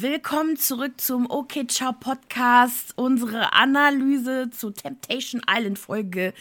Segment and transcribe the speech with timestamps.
[0.00, 6.34] Willkommen zurück zum OK Ciao Podcast, unsere Analyse zu Temptation Island Folge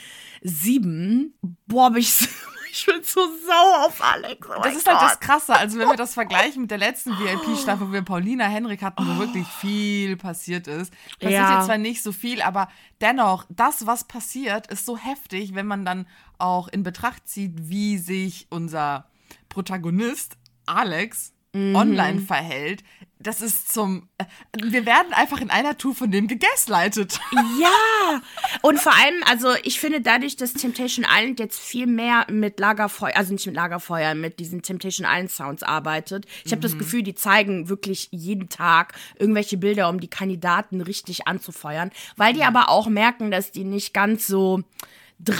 [0.43, 1.33] 7.
[1.65, 2.27] Boah, bin ich, so,
[2.71, 4.47] ich bin so sauer auf Alex.
[4.47, 5.55] Oh das ist halt das Krasse.
[5.55, 9.17] Also, wenn wir das vergleichen mit der letzten VIP-Staffel, wo wir Paulina Henrik hatten, wo
[9.17, 10.93] wirklich viel passiert ist.
[11.13, 11.57] Passiert ja.
[11.57, 12.69] jetzt zwar nicht so viel, aber
[13.01, 16.05] dennoch, das, was passiert, ist so heftig, wenn man dann
[16.37, 19.09] auch in Betracht zieht, wie sich unser
[19.49, 20.37] Protagonist
[20.67, 21.75] Alex mhm.
[21.75, 22.83] online verhält,
[23.19, 24.07] das ist zum.
[24.17, 24.25] Äh,
[24.63, 27.19] wir werden einfach in einer Tour von dem gegaslightet.
[27.59, 28.21] Ja!
[28.61, 33.15] Und vor allem, also ich finde dadurch, dass Temptation Island jetzt viel mehr mit Lagerfeuer,
[33.15, 36.25] also nicht mit Lagerfeuer, mit diesen Temptation Island Sounds arbeitet.
[36.45, 36.71] Ich habe mhm.
[36.71, 41.91] das Gefühl, die zeigen wirklich jeden Tag irgendwelche Bilder, um die Kandidaten richtig anzufeuern.
[42.17, 44.63] Weil die aber auch merken, dass die nicht ganz so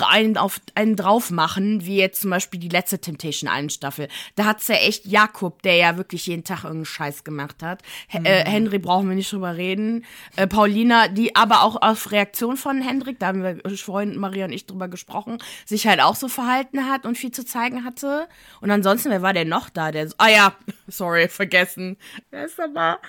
[0.10, 4.08] einen auf einen drauf machen, wie jetzt zum Beispiel die letzte Temptation Island Staffel.
[4.36, 7.84] Da hat's ja echt Jakob, der ja wirklich jeden Tag irgendeinen Scheiß gemacht hat.
[8.12, 8.26] H mhm.
[8.26, 10.04] äh, Henry brauchen wir nicht drüber reden.
[10.36, 14.54] Äh, Paulina, die aber auch auf Reaktion von Hendrik, da haben wir vorhin Maria und
[14.54, 18.28] ich drüber gesprochen, sich halt auch so verhalten hat und viel zu zeigen hatte.
[18.62, 19.92] Und ansonsten, wer war denn noch da?
[19.92, 20.56] Der, ah ja,
[20.88, 21.98] sorry, vergessen.
[22.32, 23.00] Wer ist aber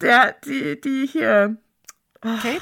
[0.00, 1.56] der, die, die hier.
[2.22, 2.60] Oh, Kate?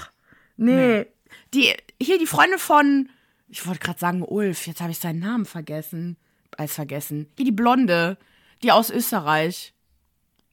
[0.56, 1.06] Nee, nee.
[1.54, 3.08] Die, hier die Freundin von
[3.48, 6.16] ich wollte gerade sagen Ulf, jetzt habe ich seinen Namen vergessen.
[6.56, 7.28] Als vergessen.
[7.36, 8.16] Wie die Blonde,
[8.62, 9.74] die aus Österreich.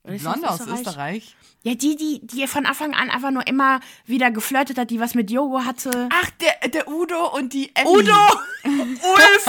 [0.05, 0.79] Die Blonde aus Österreich?
[0.79, 1.35] Österreich?
[1.65, 5.15] Ja, die, die, die von Anfang an einfach nur immer wieder geflirtet hat, die was
[5.15, 6.09] mit Yogo hatte.
[6.11, 7.89] Ach, der, der Udo und die Emmy.
[7.89, 8.11] Udo!
[8.65, 9.47] Ulf!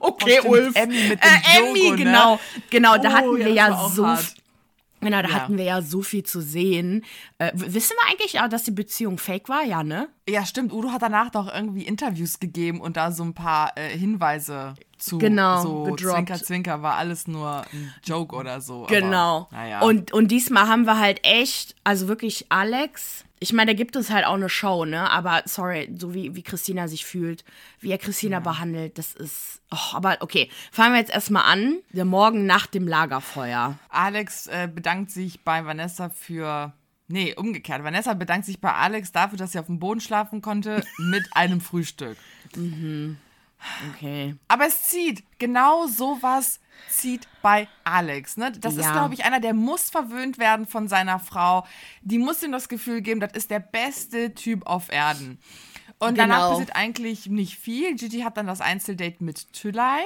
[0.00, 0.76] okay, oh, Ulf.
[0.76, 1.96] Emmy mit dem äh, Emmy, Yogo, ne?
[1.96, 2.40] genau.
[2.68, 4.34] Genau, da oh, hatten wir ja, ja so, hart.
[5.00, 5.34] Genau, da ja.
[5.34, 7.04] hatten wir ja so viel zu sehen.
[7.38, 9.64] Äh, wissen wir eigentlich auch, dass die Beziehung fake war?
[9.64, 10.08] Ja, ne?
[10.28, 10.72] Ja, stimmt.
[10.72, 15.18] Udo hat danach doch irgendwie Interviews gegeben und da so ein paar äh, Hinweise zu
[15.18, 16.16] genau, so gedroppt.
[16.16, 18.86] Zwinker, Zwinker war alles nur ein Joke oder so.
[18.88, 19.48] Genau.
[19.50, 19.80] Aber, naja.
[19.80, 24.10] und, und diesmal haben wir halt echt, also wirklich Alex, ich meine, da gibt es
[24.10, 25.10] halt auch eine Show, ne?
[25.10, 27.42] Aber sorry, so wie, wie Christina sich fühlt,
[27.80, 28.40] wie er Christina ja.
[28.40, 29.62] behandelt, das ist.
[29.70, 31.78] Oh, aber okay, fangen wir jetzt erstmal an.
[31.90, 33.78] Der Morgen nach dem Lagerfeuer.
[33.88, 36.74] Alex äh, bedankt sich bei Vanessa für.
[37.08, 37.82] Nee, umgekehrt.
[37.82, 41.60] Vanessa bedankt sich bei Alex dafür, dass sie auf dem Boden schlafen konnte, mit einem
[41.60, 42.18] Frühstück.
[42.54, 43.16] Mhm.
[43.90, 44.36] Okay.
[44.48, 45.24] Aber es zieht.
[45.38, 48.36] Genau sowas zieht bei Alex.
[48.36, 48.52] Ne?
[48.52, 48.80] Das ja.
[48.82, 51.66] ist, glaube ich, einer, der muss verwöhnt werden von seiner Frau.
[52.02, 55.38] Die muss ihm das Gefühl geben, das ist der beste Typ auf Erden.
[55.98, 56.28] Und genau.
[56.28, 57.94] danach passiert eigentlich nicht viel.
[57.94, 60.02] Gigi hat dann das Einzeldate mit Tülay.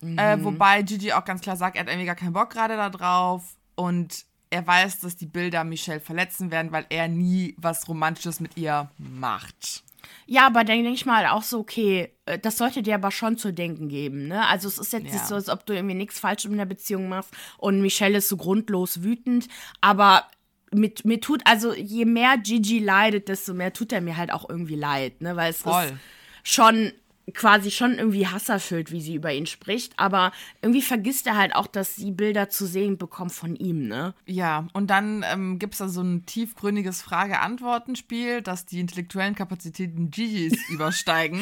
[0.00, 0.18] Mhm.
[0.18, 2.90] Äh, wobei Gigi auch ganz klar sagt, er hat irgendwie gar keinen Bock gerade da
[2.90, 3.56] drauf.
[3.76, 8.56] Und er weiß, dass die Bilder Michelle verletzen werden, weil er nie was Romantisches mit
[8.56, 9.84] ihr macht.
[10.26, 13.38] Ja, aber dann denke ich mal auch so, okay, äh, das sollte dir aber schon
[13.38, 14.46] zu denken geben, ne?
[14.46, 15.12] Also es ist jetzt ja.
[15.12, 18.28] nicht so, als ob du irgendwie nichts falsch in der Beziehung machst und Michelle ist
[18.28, 19.48] so grundlos wütend,
[19.80, 20.24] aber
[20.72, 24.48] mit, mir tut, also je mehr Gigi leidet, desto mehr tut er mir halt auch
[24.48, 25.36] irgendwie leid, ne?
[25.36, 25.84] Weil es Voll.
[25.84, 25.94] ist
[26.42, 26.92] schon
[27.34, 31.66] quasi schon irgendwie hasserfüllt, wie sie über ihn spricht, aber irgendwie vergisst er halt auch,
[31.66, 34.14] dass sie Bilder zu sehen bekommt von ihm, ne?
[34.26, 40.10] Ja, und dann ähm, gibt es da so ein tiefgründiges Frage-Antworten-Spiel, dass die intellektuellen Kapazitäten
[40.10, 41.40] Gigis übersteigen.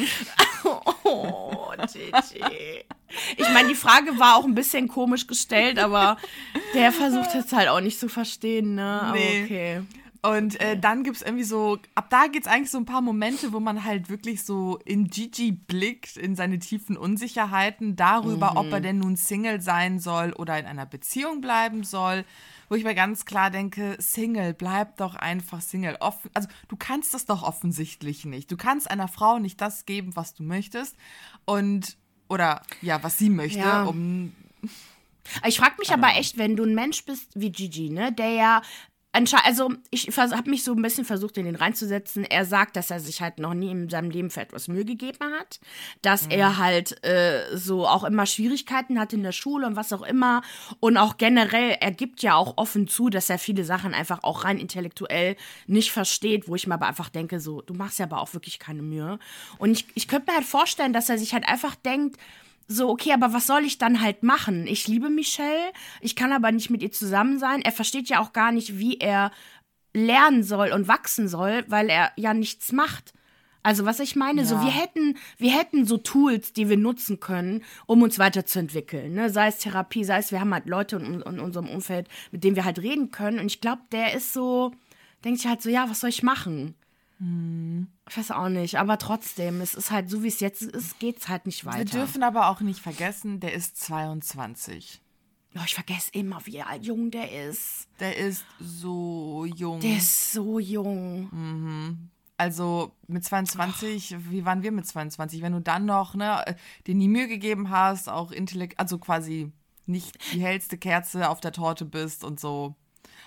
[1.03, 2.83] oh, Gigi.
[3.37, 6.17] Ich meine, die Frage war auch ein bisschen komisch gestellt, aber
[6.73, 9.01] der versucht jetzt halt auch nicht zu verstehen, ne?
[9.01, 9.43] Aber nee.
[9.45, 9.81] okay.
[10.21, 13.01] Und äh, dann gibt es irgendwie so, ab da gibt es eigentlich so ein paar
[13.01, 18.57] Momente, wo man halt wirklich so in Gigi blickt, in seine tiefen Unsicherheiten darüber, mhm.
[18.57, 22.25] ob er denn nun Single sein soll oder in einer Beziehung bleiben soll.
[22.69, 25.97] Wo ich mir ganz klar denke, Single, bleib doch einfach Single.
[26.01, 28.51] Offen, also du kannst das doch offensichtlich nicht.
[28.51, 30.97] Du kannst einer Frau nicht das geben, was du möchtest.
[31.45, 31.95] Und,
[32.27, 33.83] oder ja, was sie möchte, ja.
[33.83, 34.33] um
[35.45, 38.61] ich frage mich aber echt, wenn du ein Mensch bist wie Gigi, ne, der ja
[39.43, 42.23] also ich habe mich so ein bisschen versucht, in den reinzusetzen.
[42.23, 45.31] Er sagt, dass er sich halt noch nie in seinem Leben für etwas Mühe gegeben
[45.39, 45.59] hat,
[46.01, 46.31] dass mhm.
[46.31, 50.41] er halt äh, so auch immer Schwierigkeiten hat in der Schule und was auch immer
[50.79, 54.43] und auch generell, er gibt ja auch offen zu, dass er viele Sachen einfach auch
[54.43, 55.35] rein intellektuell
[55.65, 58.59] nicht versteht, wo ich mir aber einfach denke, so, du machst ja aber auch wirklich
[58.59, 59.19] keine Mühe.
[59.57, 62.17] Und ich, ich könnte mir halt vorstellen, dass er sich halt einfach denkt,
[62.67, 64.67] so, okay, aber was soll ich dann halt machen?
[64.67, 65.71] Ich liebe Michelle,
[66.01, 67.61] ich kann aber nicht mit ihr zusammen sein.
[67.61, 69.31] Er versteht ja auch gar nicht, wie er
[69.93, 73.13] lernen soll und wachsen soll, weil er ja nichts macht.
[73.63, 74.47] Also, was ich meine, ja.
[74.47, 79.13] so wir hätten, wir hätten so Tools, die wir nutzen können, um uns weiterzuentwickeln.
[79.13, 79.29] Ne?
[79.29, 82.55] Sei es Therapie, sei es, wir haben halt Leute in, in unserem Umfeld, mit denen
[82.55, 83.39] wir halt reden können.
[83.39, 84.71] Und ich glaube, der ist so,
[85.25, 86.75] denkt sich halt so, ja, was soll ich machen?
[87.19, 91.17] Ich weiß auch nicht, aber trotzdem, es ist halt so, wie es jetzt ist, geht
[91.17, 91.79] es halt nicht weiter.
[91.79, 95.01] Wir dürfen aber auch nicht vergessen, der ist 22.
[95.55, 97.87] Oh, ich vergesse immer, wie jung der ist.
[97.99, 99.79] Der ist so jung.
[99.79, 102.11] Der ist so jung.
[102.37, 105.41] Also mit 22, wie waren wir mit 22?
[105.41, 106.43] Wenn du dann noch, ne,
[106.85, 109.51] dir die Mühe gegeben hast, auch intellekt, also quasi
[109.87, 112.75] nicht die hellste Kerze auf der Torte bist und so.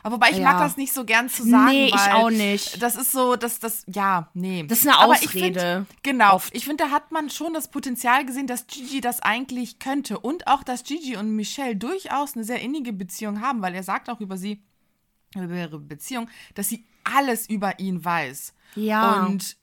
[0.03, 0.53] Aber wobei ich Ja.
[0.53, 1.71] mag das nicht so gern zu sagen.
[1.71, 2.83] Nee, ich auch nicht.
[2.83, 4.65] Das ist so, das, das, ja, nee.
[4.67, 5.87] Das ist eine Aber ich Ausrede.
[5.87, 6.41] Find, genau.
[6.53, 10.19] Ich finde, da hat man schon das Potenzial gesehen, dass Gigi das eigentlich könnte.
[10.19, 14.09] Und auch, dass Gigi und Michelle durchaus eine sehr innige Beziehung haben, weil er sagt
[14.09, 14.63] auch über sie,
[15.37, 18.55] über ihre Beziehung, dass sie alles über ihn weiß.
[18.77, 19.25] Ja.
[19.27, 19.57] Und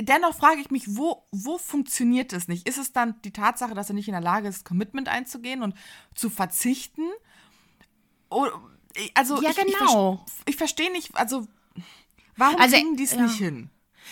[0.00, 2.68] dennoch frage ich mich, wo, wo funktioniert es nicht?
[2.68, 5.74] Ist es dann die Tatsache, dass er nicht in der Lage ist, Commitment einzugehen und
[6.14, 7.02] zu verzichten?
[8.30, 8.52] Oder,
[9.14, 10.24] also Ja, ich, genau.
[10.46, 11.46] ich verstehe nicht, also
[12.36, 13.22] warum Also, kriegen die es ja.
[13.22, 13.70] nicht hin?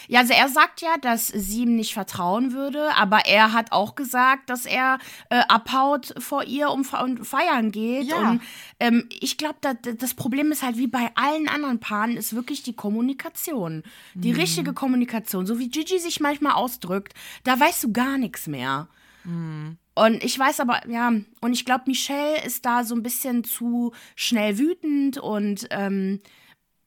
[0.08, 3.94] Ja, also er sagt ja, dass sie ihm nicht vertrauen würde, aber er hat auch
[3.94, 4.98] gesagt, dass er
[5.30, 8.04] äh, abhaut vor ihr um fe- und feiern geht.
[8.04, 8.30] Ja.
[8.30, 8.42] Und
[8.80, 12.62] ähm, ich glaube, da, das Problem ist halt wie bei allen anderen Paaren, ist wirklich
[12.62, 13.82] die Kommunikation.
[14.14, 15.46] Die richtige Kommunikation.
[15.46, 17.12] So wie Gigi sich manchmal ausdrückt,
[17.44, 18.88] da weißt du gar nichts mehr.
[19.24, 23.92] Und ich weiß aber, ja, und ich glaube, Michelle ist da so ein bisschen zu
[24.16, 26.20] schnell wütend und ähm,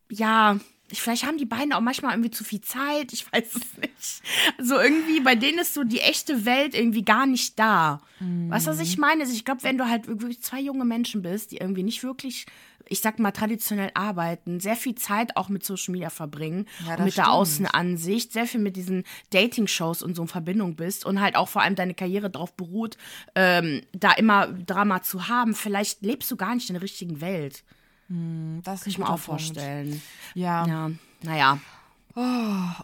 [0.10, 0.60] ja,
[0.92, 4.22] ich, vielleicht haben die beiden auch manchmal irgendwie zu viel Zeit, ich weiß es nicht.
[4.60, 8.02] So irgendwie, bei denen ist so die echte Welt irgendwie gar nicht da.
[8.20, 9.22] Weißt du, was ich meine?
[9.24, 12.46] Also ich glaube, wenn du halt wirklich zwei junge Menschen bist, die irgendwie nicht wirklich,
[12.88, 17.18] ich sag mal, traditionell arbeiten, sehr viel Zeit auch mit Social Media verbringen Ja, mit
[17.18, 17.28] der stimmt.
[17.28, 21.62] Außenansicht, sehr viel mit diesen Dating-Shows und so in Verbindung bist und halt auch vor
[21.62, 22.98] allem deine Karriere darauf beruht,
[23.36, 27.64] ähm, da immer Drama zu haben, vielleicht lebst du gar nicht in der richtigen Welt.
[28.08, 30.02] Das Kann ich mir auch vorstellen.
[30.34, 30.66] Ja.
[30.68, 30.92] Ja,
[31.24, 31.60] naja.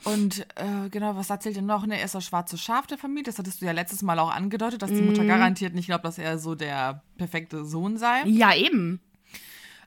[0.04, 1.86] Und äh, genau, was erzählt er noch?
[1.86, 3.24] Ne, er ist das schwarze Schaf der Familie.
[3.24, 5.08] Das hattest du ja letztes Mal auch angedeutet, dass die Mhm.
[5.08, 8.24] Mutter garantiert nicht glaubt, dass er so der perfekte Sohn sei.
[8.26, 9.00] Ja, eben.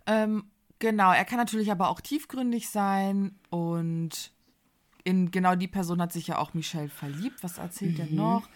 [0.06, 0.44] Ähm,
[0.78, 4.32] genau, er kann natürlich aber auch tiefgründig sein und
[5.02, 7.42] in genau die Person hat sich ja auch Michelle verliebt.
[7.42, 8.48] Was erzählt er noch?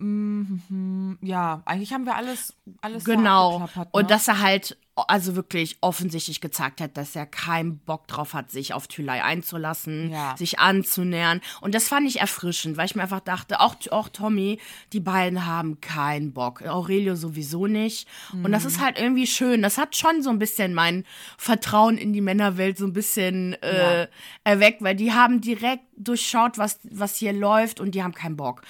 [0.00, 3.58] Mhm, ja, eigentlich haben wir alles, alles Genau.
[3.60, 3.68] ne?
[3.92, 8.50] Und dass er halt also wirklich offensichtlich gezeigt hat, dass er keinen Bock drauf hat,
[8.50, 10.36] sich auf Thülei einzulassen, Ja.
[10.36, 11.40] sich anzunähern.
[11.60, 14.58] Und das fand ich erfrischend, weil ich mir einfach dachte, auch, auch Tommy,
[14.92, 16.62] die beiden haben keinen Bock.
[16.66, 18.08] Aurelio sowieso nicht.
[18.32, 18.68] Und das Mhm.
[18.70, 19.62] ist halt irgendwie schön.
[19.62, 21.04] Das hat schon so ein bisschen mein
[21.36, 24.08] Vertrauen in die Männerwelt so ein bisschen äh, Ja.
[24.42, 28.62] erweckt, weil die haben direkt durchschaut, was, was hier läuft und die haben keinen Bock.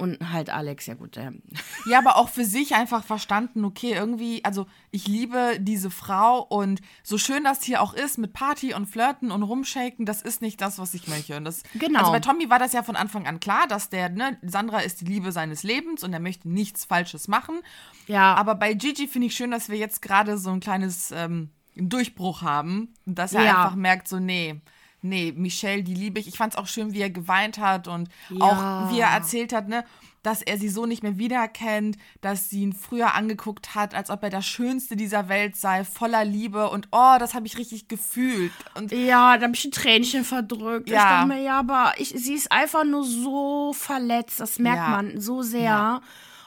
[0.00, 1.32] Und halt Alex, ja gut, der
[1.86, 6.80] Ja, aber auch für sich einfach verstanden, okay, irgendwie, also ich liebe diese Frau und
[7.02, 10.60] so schön das hier auch ist mit Party und Flirten und Rumshaken, das ist nicht
[10.60, 11.36] das, was ich möchte.
[11.36, 12.00] Und das, Genau.
[12.00, 15.02] Also bei Tommy war das ja von Anfang an klar, dass der, ne, Sandra ist
[15.02, 17.60] die Liebe seines Lebens und er möchte nichts Falsches machen.
[18.06, 18.34] Ja.
[18.34, 22.42] Aber bei Gigi finde ich schön, dass wir jetzt gerade so ein kleines ähm, Durchbruch
[22.42, 22.94] haben.
[23.06, 23.62] Dass er Ja.
[23.64, 24.60] einfach merkt, so, nee.
[25.02, 26.28] Nee, Michelle, die liebe ich.
[26.28, 28.44] Ich fand es auch schön, wie er geweint hat und Ja.
[28.44, 29.84] auch wie er erzählt hat, ne,
[30.22, 34.22] dass er sie so nicht mehr wiedererkennt, dass sie ihn früher angeguckt hat, als ob
[34.22, 38.52] er das Schönste dieser Welt sei, voller Liebe und oh, das habe ich richtig gefühlt.
[38.74, 40.88] Und Ja, da habe ich ein Tränchen verdrückt.
[40.88, 41.08] Ich Ja.
[41.24, 44.40] dachte mir, ja, aber ich, sie ist einfach nur so verletzt.
[44.40, 44.90] Das merkt Ja.
[44.90, 46.02] man so sehr.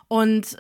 [0.08, 0.58] Und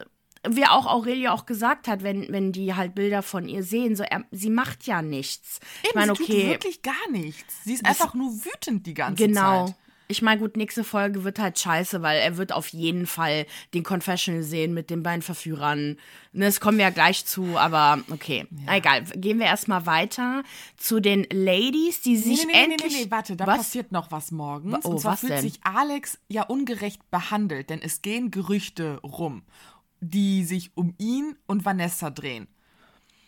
[0.49, 4.03] wie auch Aurelia auch gesagt hat, wenn, wenn die halt Bilder von ihr sehen, so,
[4.03, 5.59] er, sie macht ja nichts.
[5.83, 7.63] ich eben, meine, sie okay, tut wirklich gar nichts.
[7.63, 9.67] Sie ist einfach nur wütend die ganze genau.
[9.67, 9.75] Zeit.
[10.09, 13.83] Ich meine, gut, nächste Folge wird halt scheiße, weil er wird auf jeden Fall den
[13.83, 15.97] Confessional sehen mit den beiden Verführern.
[16.33, 18.45] Ne, Das kommen wir ja gleich zu, aber okay.
[18.67, 19.03] Egal.
[19.15, 20.43] Gehen wir erstmal weiter
[20.77, 22.93] zu den Ladies, die Nee, sich nee, nee, nee, endlich.
[22.93, 23.57] nee, nee, warte, da was?
[23.59, 24.83] passiert noch was morgens.
[24.85, 25.41] Oh, und zwar was fühlt denn?
[25.41, 29.41] sich Alex ja ungerecht behandelt, denn es gehen Gerüchte rum,
[30.03, 32.47] die sich um ihn und Vanessa drehen.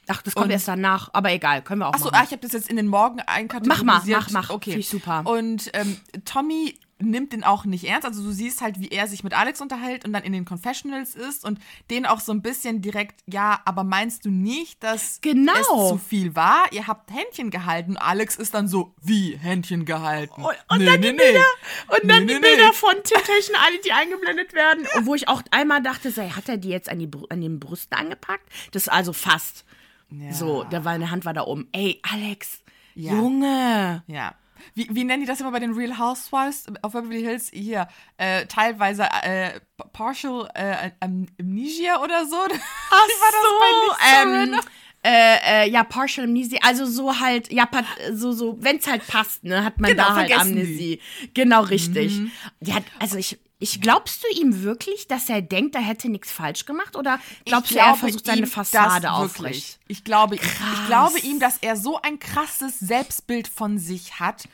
[0.07, 2.17] Ach, das kommt Und- erst danach, aber egal, können wir auch Achso, machen.
[2.19, 3.85] ah, ich habe das jetzt in den Morgen einkategorisiert.
[3.85, 4.49] Mach mal, mach, mach.
[4.51, 4.71] Okay.
[4.71, 5.23] Finde ich super.
[5.25, 8.05] Und ähm, Tommy nimmt den auch nicht ernst.
[8.07, 11.13] Also du siehst halt, wie er sich mit Alex unterhält und dann in den Confessionals
[11.13, 11.59] ist und
[11.89, 15.51] den auch so ein bisschen direkt, ja, aber meinst du nicht, dass Genau.
[15.57, 16.65] es zu viel war?
[16.71, 17.97] Ihr habt Händchen gehalten.
[17.97, 20.41] Alex ist dann so, wie Händchen gehalten?
[20.41, 21.43] Und, und dann die Bilder,
[21.89, 22.73] und dann Nee, die nee, Bilder nee.
[22.73, 24.87] von Temptation Island, die eingeblendet werden.
[24.95, 27.41] Und wo ich auch einmal dachte, so, ey, hat er die jetzt an, die, an
[27.41, 28.47] den Brüsten angepackt?
[28.71, 29.65] Das ist also fast.
[30.11, 30.31] Ja.
[30.33, 31.67] So, da war eine Hand war da oben.
[31.73, 32.59] Ey, Alex,
[32.93, 33.13] Ja.
[33.15, 34.03] Junge.
[34.07, 34.33] Ja.
[34.73, 37.49] Wie, wie nennen die das immer bei den Real Housewives auf Beverly Hills?
[37.53, 39.59] Hier, äh, teilweise äh,
[39.93, 42.35] partial äh, am- amnesia oder so.
[42.45, 43.71] Ach war das bei
[44.07, 44.59] Lisa ähm,
[45.03, 47.69] äh, äh, ja, Partial Amnesia, also so halt, ja,
[48.11, 50.99] so, so, wenn's halt passt, ne, hat man Genau, da halt Amnesie.
[51.35, 52.19] Genau, richtig.
[52.59, 56.31] Die hat, also ich, Ich glaubst du ihm wirklich, dass er denkt, er hätte nichts
[56.31, 56.95] falsch gemacht?
[56.95, 59.79] Oder glaubst ich du, er versucht seine Fassade aufrecht?
[59.87, 60.41] Ich glaube, ich
[60.87, 64.49] glaube ihm, dass er so ein krasses Selbstbild von sich hat.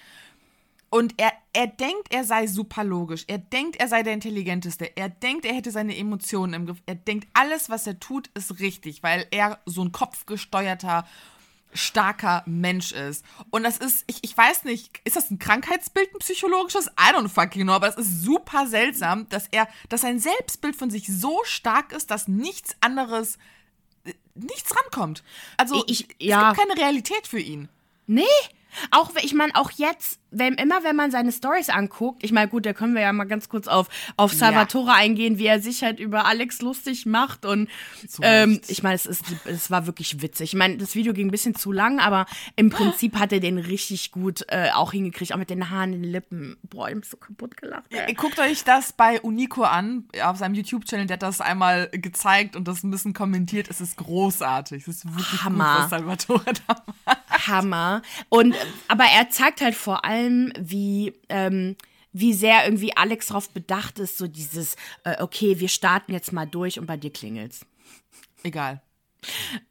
[0.91, 3.23] Und er, er denkt, er sei super logisch.
[3.27, 4.95] Er denkt, er sei der Intelligenteste.
[4.97, 6.81] Er denkt, er hätte seine Emotionen im Griff.
[6.85, 11.07] Er denkt, alles, was er tut, ist richtig, weil er so ein kopfgesteuerter,
[11.73, 13.25] starker Mensch ist.
[13.49, 16.87] Und das ist, ich, ich weiß nicht, ist das ein Krankheitsbild, ein psychologisches?
[16.99, 20.89] I don't fucking know, aber es ist super seltsam, dass er, dass sein Selbstbild von
[20.89, 23.37] sich so stark ist, dass nichts anderes,
[24.05, 25.23] äh, nichts rankommt.
[25.57, 26.51] Also, Ich- es ja.
[26.53, 27.69] gibt keine Realität für ihn.
[28.07, 28.23] Nee.
[28.91, 32.65] Auch, ich meine, auch jetzt, wenn, immer wenn man seine Stories anguckt, ich meine, gut,
[32.65, 35.99] da können wir ja mal ganz kurz auf, auf Salvatore eingehen, wie er sich halt
[35.99, 37.45] über Alex lustig macht.
[37.45, 37.69] Und
[38.21, 40.53] ähm, ich meine, es, ist, es war wirklich witzig.
[40.53, 43.57] Ich meine, das Video ging ein bisschen zu lang, aber im Prinzip hat er den
[43.57, 46.57] richtig gut äh, auch hingekriegt, auch mit den Haaren, den Lippen.
[46.63, 47.83] Boah, ich hab so kaputt gelacht.
[47.89, 48.09] Ey.
[48.09, 52.55] Ihr guckt euch das bei Unico an, auf seinem YouTube-Channel, der hat das einmal gezeigt
[52.55, 53.69] und das ein bisschen kommentiert.
[53.69, 54.83] Es ist großartig.
[54.83, 55.73] Es ist wirklich Hammer.
[55.73, 57.47] gut, was Salvatore da macht.
[57.47, 58.01] Hammer.
[58.29, 58.55] Und
[58.87, 60.20] aber er zeigt halt vor allem,
[60.59, 61.75] wie ähm,
[62.13, 66.45] wie sehr irgendwie Alex darauf bedacht ist, so dieses, äh, okay, wir starten jetzt mal
[66.45, 67.65] durch und bei dir klingelt's.
[68.43, 68.81] Egal.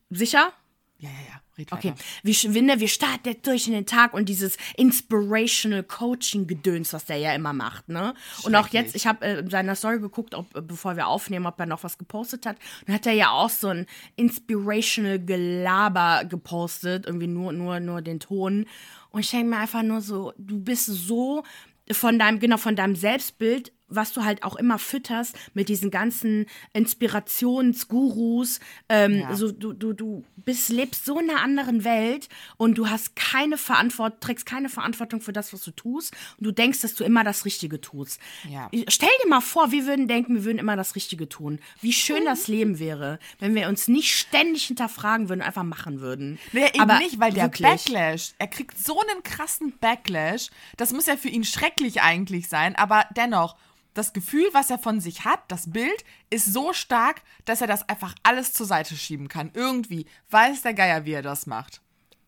[0.08, 0.52] Sicher?
[1.00, 1.40] Ja, ja, ja.
[1.56, 1.94] Red Okay.
[2.22, 7.34] Wir, sch- wir, starten durch in den Tag und dieses Inspirational Coaching-Gedöns, was der ja
[7.34, 8.14] immer macht, ne?
[8.42, 11.46] Und auch jetzt, ich habe äh, in seiner Story geguckt, ob, äh, bevor wir aufnehmen,
[11.46, 12.56] ob er noch was gepostet hat.
[12.80, 18.02] Und dann hat er ja auch so ein Inspirational Gelaber gepostet, irgendwie nur, nur, nur
[18.02, 18.66] den Ton.
[19.10, 21.44] Und ich denke mir einfach nur so, du bist so
[21.90, 26.46] von deinem, genau, von deinem Selbstbild, was du halt auch immer fütterst mit diesen ganzen
[26.72, 29.34] Inspirationsgurus, ähm, Ja.
[29.34, 33.56] so du, du, du bist, lebst so in einer anderen Welt und du hast keine
[33.58, 37.24] Verantwortung, trägst keine Verantwortung für das, was du tust und du denkst, dass du immer
[37.24, 38.20] das Richtige tust.
[38.48, 38.70] Ja.
[38.88, 41.58] Stell dir mal vor, wir würden denken, wir würden immer das Richtige tun.
[41.80, 46.38] Wie schön das Leben wäre, wenn wir uns nicht ständig hinterfragen würden, einfach machen würden.
[46.52, 47.68] Nee, eben Aber nicht, weil der wirklich.
[47.68, 52.76] Backlash, er kriegt so einen krassen Backlash, das muss ja für ihn schrecklich eigentlich sein,
[52.76, 53.56] aber dennoch,
[53.94, 57.88] das Gefühl, was er von sich hat, das Bild, ist so stark, dass er das
[57.88, 59.50] einfach alles zur Seite schieben kann.
[59.54, 61.80] Irgendwie weiß der Geier, wie er das macht.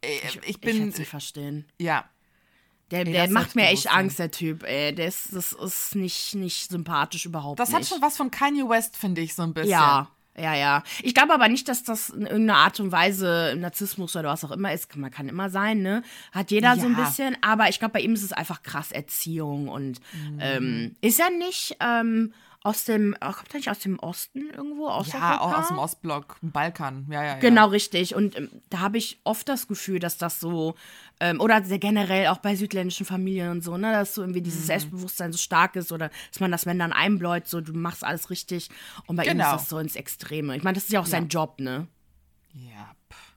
[0.03, 1.67] Äh, Ich, Ich bin, kann es nicht verstehen.
[1.79, 2.05] ja,
[2.91, 3.91] Der, Nee, der macht mir echt.
[3.91, 4.95] Angst, der Typ, ey.
[4.95, 7.79] Der ist, das ist nicht, nicht sympathisch überhaupt das nicht.
[7.79, 9.71] hat schon was von Kanye West, finde ich, so ein bisschen.
[9.71, 10.83] Ja, ja, ja.
[11.03, 14.51] Ich glaube aber nicht, dass das in irgendeiner Art und Weise Narzissmus oder was auch
[14.51, 14.95] immer ist.
[14.97, 16.03] Man kann immer sein, ne?
[16.33, 17.05] Hat jeder so ein Ja.
[17.05, 17.37] bisschen.
[17.43, 20.39] Aber ich glaube, bei ihm ist es einfach krass Erziehung und Mhm.
[20.41, 22.33] ähm, ist er nicht ähm,
[22.65, 24.87] aus dem, kommt er nicht aus dem Osten irgendwo?
[24.89, 27.07] Aus Ja, auch aus dem Ostblock, Balkan.
[27.11, 27.39] Ja, ja, ja.
[27.39, 28.15] Genau, richtig.
[28.15, 30.75] Und ähm, da habe ich oft das Gefühl, dass das so,
[31.19, 34.45] ähm, oder sehr generell auch bei südländischen Familien und so, ne, dass so irgendwie Mhm.
[34.45, 38.31] dieses Selbstbewusstsein so stark ist oder dass man das Männern einbläut, so du machst alles
[38.31, 38.69] richtig.
[39.07, 39.47] Und bei ihm Genau.
[39.57, 40.57] ist das so ins Extreme.
[40.57, 41.89] Ich meine, das ist ja auch sein Job, ne?
[42.55, 43.33] Ja, pff.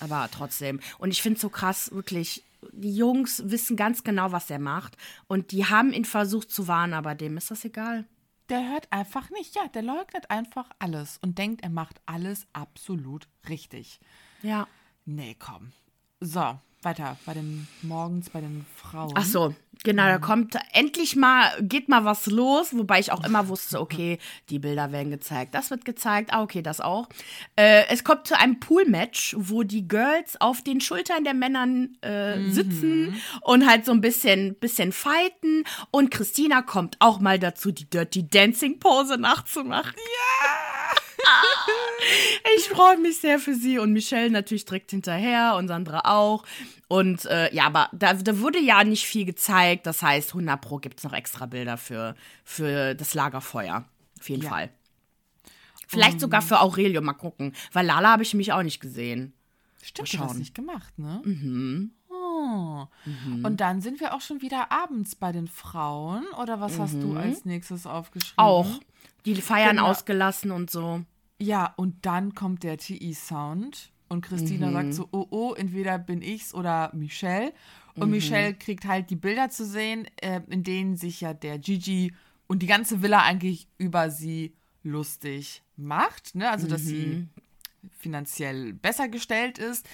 [0.00, 0.80] Aber trotzdem.
[0.98, 2.44] Und ich finde es so krass, wirklich.
[2.72, 4.96] Die Jungs wissen ganz genau, was er macht.
[5.28, 8.04] Und die haben ihn versucht zu warnen, aber dem ist das egal.
[8.48, 9.54] Der hört einfach nicht.
[9.54, 14.00] Ja, der leugnet einfach alles und denkt, er macht alles absolut richtig.
[14.42, 14.66] Ja.
[15.04, 15.72] Nee, komm.
[16.20, 17.16] So, weiter.
[17.26, 19.12] Bei den Morgens, bei den Frauen.
[19.14, 23.48] Ach so, genau, da kommt endlich mal, geht mal was los, wobei ich auch immer
[23.48, 27.08] wusste, okay, die Bilder werden gezeigt, das wird gezeigt, ah, okay, das auch.
[27.56, 32.50] Äh, es kommt zu einem Pool-Match, wo die Girls auf den Schultern der Männern äh,
[32.50, 37.88] sitzen und halt so ein bisschen, bisschen fighten und Christina kommt auch mal dazu, die
[37.88, 39.94] Dirty Dancing Pose nachzumachen.
[42.56, 46.44] Ich freue mich sehr für sie und Michelle natürlich direkt hinterher und Sandra auch.
[46.86, 49.86] Und äh, ja, aber da, da wurde ja nicht viel gezeigt.
[49.86, 53.84] Das heißt, 100 Pro gibt es noch extra Bilder für, für das Lagerfeuer.
[54.18, 54.48] Auf jeden Ja.
[54.48, 54.70] Fall.
[55.88, 57.54] Vielleicht sogar für Aurelio, mal gucken.
[57.72, 59.32] Weil Lala habe ich mich auch nicht gesehen.
[59.82, 61.20] Stimmt, du hast nicht gemacht, ne?
[61.24, 61.92] Mhm.
[62.10, 62.86] Oh.
[63.42, 66.26] Und dann sind wir auch schon wieder abends bei den Frauen.
[66.40, 68.36] Oder was hast du als nächstes aufgeschrieben?
[68.36, 68.68] Auch.
[69.24, 69.88] Die feiern Genau.
[69.88, 71.02] ausgelassen und so.
[71.38, 76.54] Ja, und dann kommt der TI-Sound und Christina sagt so, oh, oh, entweder bin ich's
[76.54, 77.52] oder Michelle.
[77.94, 82.14] Und Michelle kriegt halt die Bilder zu sehen, äh, in denen sich ja der Gigi
[82.46, 86.34] und die ganze Villa eigentlich über sie lustig macht.
[86.34, 86.48] Ne?
[86.48, 87.26] Also, dass sie
[87.98, 89.86] finanziell besser gestellt ist.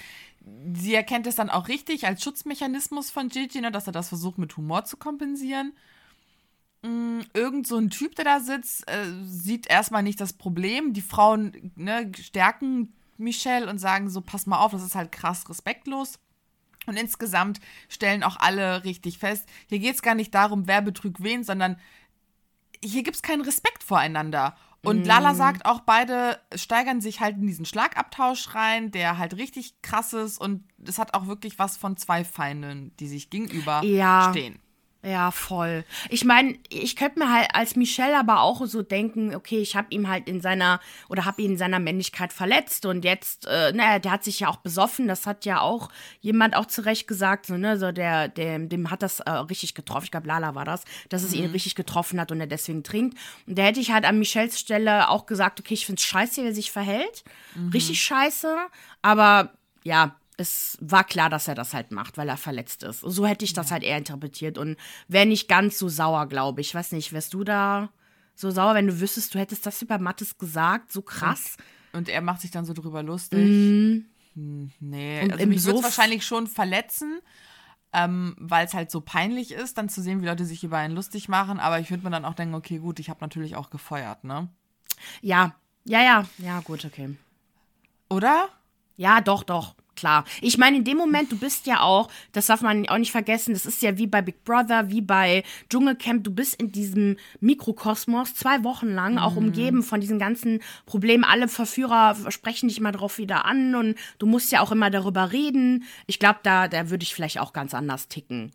[0.73, 4.37] Sie erkennt es dann auch richtig als Schutzmechanismus von Gigi, ne, dass er das versucht
[4.37, 5.73] mit Humor zu kompensieren.
[6.85, 10.93] Mm, Irgend so ein Typ, der da sitzt, äh, sieht erstmal nicht das Problem.
[10.93, 15.49] Die Frauen ne, stärken Michelle und sagen so, pass mal auf, das ist halt krass
[15.49, 16.19] respektlos.
[16.85, 21.23] Und insgesamt stellen auch alle richtig fest, hier geht es gar nicht darum, wer betrügt
[21.23, 21.77] wen, sondern
[22.83, 24.55] hier gibt es keinen Respekt voreinander.
[24.83, 25.05] Und mm.
[25.05, 30.13] Lala sagt auch, beide steigern sich halt in diesen Schlagabtausch rein, der halt richtig krass
[30.13, 34.29] ist und es hat auch wirklich was von zwei Feinden, die sich gegenüber ja.
[34.29, 34.59] stehen.
[35.05, 35.85] Ja, voll.
[36.09, 39.87] Ich meine, ich könnte mir halt als Michelle aber auch so denken, okay, ich habe
[39.91, 43.99] ihm halt in seiner oder habe ihn in seiner Männlichkeit verletzt und jetzt, äh, naja,
[43.99, 45.89] der hat sich ja auch besoffen, das hat ja auch
[46.21, 50.05] jemand auch zurecht gesagt, so, ne, so der, der dem hat das äh, richtig getroffen,
[50.05, 51.43] ich glaube Lala war das, dass es mhm.
[51.43, 53.15] ihn richtig getroffen hat und er deswegen trinkt.
[53.45, 56.41] Und da hätte ich halt an Michelles Stelle auch gesagt, okay, ich finde es scheiße,
[56.41, 57.23] wie er sich verhält.
[57.53, 57.69] Mhm.
[57.69, 58.57] Richtig scheiße,
[59.03, 59.51] aber
[59.83, 63.01] ja, es war klar, dass er das halt macht, weil er verletzt ist.
[63.01, 63.73] So hätte ich das ja.
[63.73, 64.77] halt eher interpretiert und
[65.07, 66.73] wäre nicht ganz so sauer, glaube ich.
[66.75, 67.89] Weiß nicht, wärst du da
[68.35, 71.57] so sauer, wenn du wüsstest, du hättest das über Mattes gesagt, so krass.
[71.93, 73.39] Und, und er macht sich dann so drüber lustig.
[73.39, 74.05] Mm.
[74.35, 77.21] Hm, nee, und also mich würde es wahrscheinlich schon verletzen,
[77.93, 80.93] ähm, weil es halt so peinlich ist, dann zu sehen, wie Leute sich über einen
[80.93, 81.61] lustig machen.
[81.61, 84.49] Aber ich würde mir dann auch denken, okay, gut, ich habe natürlich auch gefeuert, ne?
[85.21, 87.15] Ja, ja, ja, ja, gut, okay.
[88.09, 88.49] Oder?
[88.97, 90.25] Ja, doch, doch klar.
[90.41, 93.53] Ich meine, in dem Moment, du bist ja auch, das darf man auch nicht vergessen,
[93.53, 98.35] das ist ja wie bei Big Brother, wie bei Dschungelcamp, du bist in diesem Mikrokosmos
[98.35, 99.19] zwei Wochen lang, mhm.
[99.19, 101.23] auch umgeben von diesen ganzen Problemen.
[101.23, 105.31] Alle Verführer sprechen dich immer drauf wieder an und du musst ja auch immer darüber
[105.31, 105.83] reden.
[106.07, 108.51] Ich glaube, da, da würde ich vielleicht auch ganz anders ticken.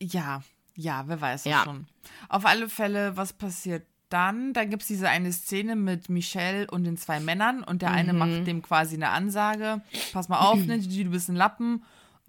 [0.00, 0.42] Ja,
[0.74, 1.64] ja, wer weiß ja.
[1.64, 1.86] schon.
[2.28, 6.84] Auf alle Fälle, was passiert dann, da gibt es diese eine Szene mit Michelle und
[6.84, 8.18] den zwei Männern und der eine mhm.
[8.18, 9.82] macht dem quasi eine Ansage.
[10.12, 11.84] Pass mal auf, ne, du bist ein Lappen.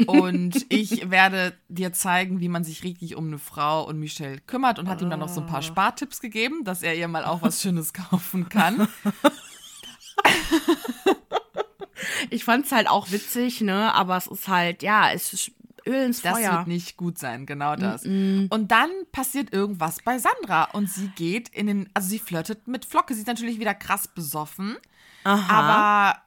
[0.06, 4.80] Und ich werde dir zeigen, wie man sich richtig um eine Frau und Michelle kümmert
[4.80, 5.64] und hat ihm dann noch so ein paar ah.
[5.64, 8.88] Spartipps gegeben, dass er ihr mal auch was Schönes kaufen kann.
[12.30, 13.94] ich fand es halt auch witzig, ne?
[13.94, 15.52] Aber es ist halt, ja, es ist
[15.90, 16.50] Öl ins das Feuer.
[16.50, 18.04] Das wird nicht gut sein, genau das.
[18.06, 18.54] Mm -mm.
[18.54, 22.86] Und dann passiert irgendwas bei Sandra und sie geht in den, also sie flirtet mit
[22.86, 23.14] Flocke.
[23.14, 24.78] Sie ist natürlich wieder krass besoffen,
[25.24, 25.54] Aha.
[25.54, 26.22] aber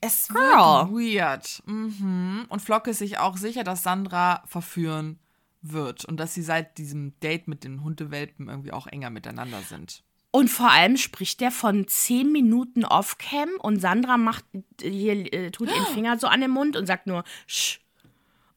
[0.00, 0.90] es Girl.
[0.90, 1.62] wird weird.
[1.66, 2.46] Mhm.
[2.48, 5.18] Und Flocke ist sich auch sicher, dass Sandra verführen
[5.62, 10.02] wird und dass sie seit diesem Date mit den Hundewelpen irgendwie auch enger miteinander sind.
[10.32, 14.44] Und vor allem spricht der von zehn Minuten Off-Cam und Sandra macht
[14.80, 17.80] hier, äh, tut ihren Finger so an den Mund und sagt nur, Sch,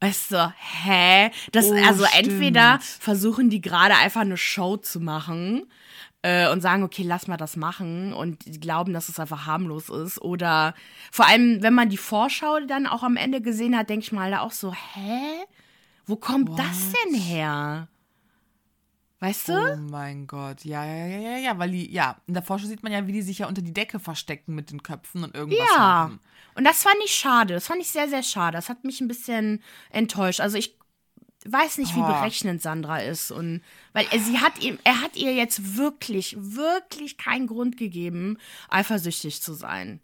[0.03, 1.31] Weißt du, hä?
[1.53, 2.27] Das, oh, also stimmt.
[2.27, 5.65] entweder versuchen die gerade einfach eine Show zu machen
[6.23, 9.87] äh, und sagen, okay, lass mal das machen und die glauben, dass es einfach harmlos
[9.89, 10.21] ist.
[10.21, 10.73] Oder
[11.11, 14.31] vor allem, wenn man die Vorschau dann auch am Ende gesehen hat, denke ich mal
[14.31, 15.45] da auch so, hä?
[16.05, 16.59] Wo kommt What?
[16.59, 17.87] das denn her?
[19.23, 19.53] Weißt du?
[19.53, 22.83] Oh mein Gott, ja, ja, ja, ja, ja, weil die, ja, in der Vorschau sieht
[22.83, 25.65] man ja, wie die sich ja unter die Decke verstecken mit den Köpfen und irgendwas
[25.73, 25.79] ja.
[25.79, 26.19] machen.
[26.55, 27.53] Und das fand ich schade.
[27.53, 28.57] Das fand ich sehr, sehr schade.
[28.57, 30.41] Das hat mich ein bisschen enttäuscht.
[30.41, 30.77] Also ich
[31.45, 32.05] weiß nicht, wie oh.
[32.05, 33.31] berechnend Sandra ist.
[33.31, 33.62] Und
[33.93, 39.41] weil er, sie hat ihm, er hat ihr jetzt wirklich, wirklich keinen Grund gegeben, eifersüchtig
[39.41, 40.01] zu sein.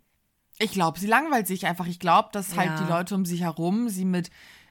[0.60, 1.88] Ich glaube, sie langweilt sich einfach.
[1.88, 2.82] Ich glaube, dass halt ja.
[2.82, 4.30] die Leute um sich herum sie mit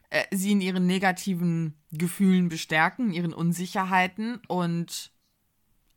[0.09, 5.11] äh, sie in ihren negativen Gefühlen bestärken, ihren Unsicherheiten und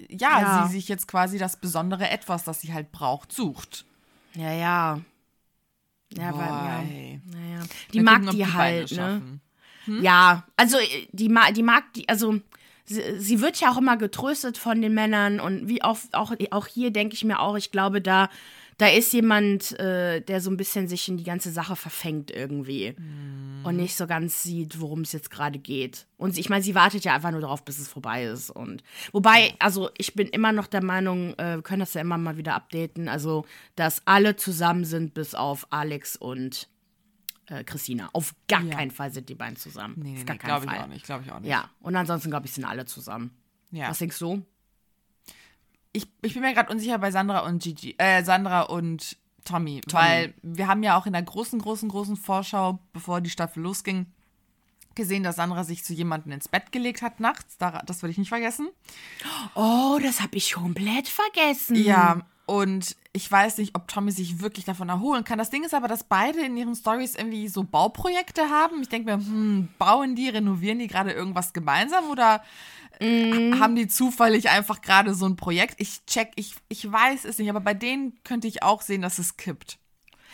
[0.10, 3.86] ja, ja, sie sich jetzt quasi das besondere Etwas, das sie halt braucht, sucht.
[4.36, 5.02] Ja, ja.
[6.14, 6.40] Ja, Boy.
[6.40, 6.84] weil, ja.
[7.40, 7.64] Naja.
[7.94, 9.40] Die mag gucken, die, die halt, ne?
[9.86, 10.04] Hm?
[10.04, 12.40] Ja, also äh, die, die mag die, also
[12.86, 16.68] sie, sie, wird ja auch immer getröstet von den Männern und wie oft, auch, auch
[16.68, 18.30] hier denke ich mir auch, ich glaube, da
[18.82, 22.94] da ist jemand, äh, der so ein bisschen sich in die ganze Sache verfängt irgendwie
[22.94, 23.64] mm.
[23.64, 26.08] und nicht so ganz sieht, worum es jetzt gerade geht.
[26.18, 28.50] Und ich meine, sie wartet ja einfach nur darauf, bis es vorbei ist.
[28.50, 32.18] Und wobei, also ich bin immer noch der Meinung, äh, wir können das ja immer
[32.18, 36.68] mal wieder updaten, also dass alle zusammen sind, bis auf Alex und
[37.50, 38.10] äh, Christina.
[38.14, 38.78] Auf gar ja.
[38.78, 39.94] keinen Fall sind die beiden zusammen.
[39.98, 41.52] Nee, nee, nee glaube ich auch nicht, glaube ich auch nicht.
[41.52, 43.30] Ja, und ansonsten glaube ich, sind alle zusammen.
[43.70, 43.92] Ja.
[43.92, 44.44] Was denkst du?
[45.94, 50.04] Ich, ich bin mir gerade unsicher bei Sandra und Gigi, äh, Sandra und Tommy, Tommy,
[50.04, 54.06] weil wir haben ja auch in der großen, großen, großen Vorschau, bevor die Staffel losging,
[54.96, 57.58] gesehen, dass Sandra sich zu jemandem ins Bett gelegt hat nachts.
[57.58, 58.70] Das würde ich nicht vergessen.
[59.56, 61.76] Oh, das habe ich komplett vergessen.
[61.76, 65.38] Ja, und ich weiß nicht, ob Tommy sich wirklich davon erholen kann.
[65.38, 68.82] Das Ding ist aber, dass beide in ihren Stories irgendwie so Bauprojekte haben.
[68.82, 72.42] Ich denke mir, hm, bauen die, renovieren die gerade irgendwas gemeinsam oder
[73.04, 73.60] Mm.
[73.60, 75.82] Haben die zufällig einfach gerade so ein Projekt?
[75.82, 79.18] Ich check, ich, ich weiß es nicht, aber bei denen könnte ich auch sehen, dass
[79.18, 79.80] es kippt.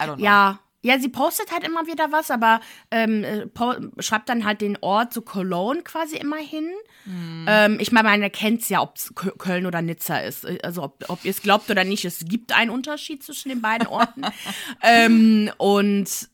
[0.01, 0.25] I don't know.
[0.25, 3.47] Ja, ja, sie postet halt immer wieder was, aber ähm, äh,
[4.00, 6.69] schreibt dann halt den Ort, so Cologne quasi immer hin.
[7.04, 7.45] Mhm.
[7.45, 10.47] Ähm, ich meine, man erkennt es ja, ob es Köln oder Nizza ist.
[10.63, 13.88] Also ob, ob ihr es glaubt oder nicht, es gibt einen Unterschied zwischen den beiden
[13.88, 14.21] Orten.
[14.82, 16.30] ähm, und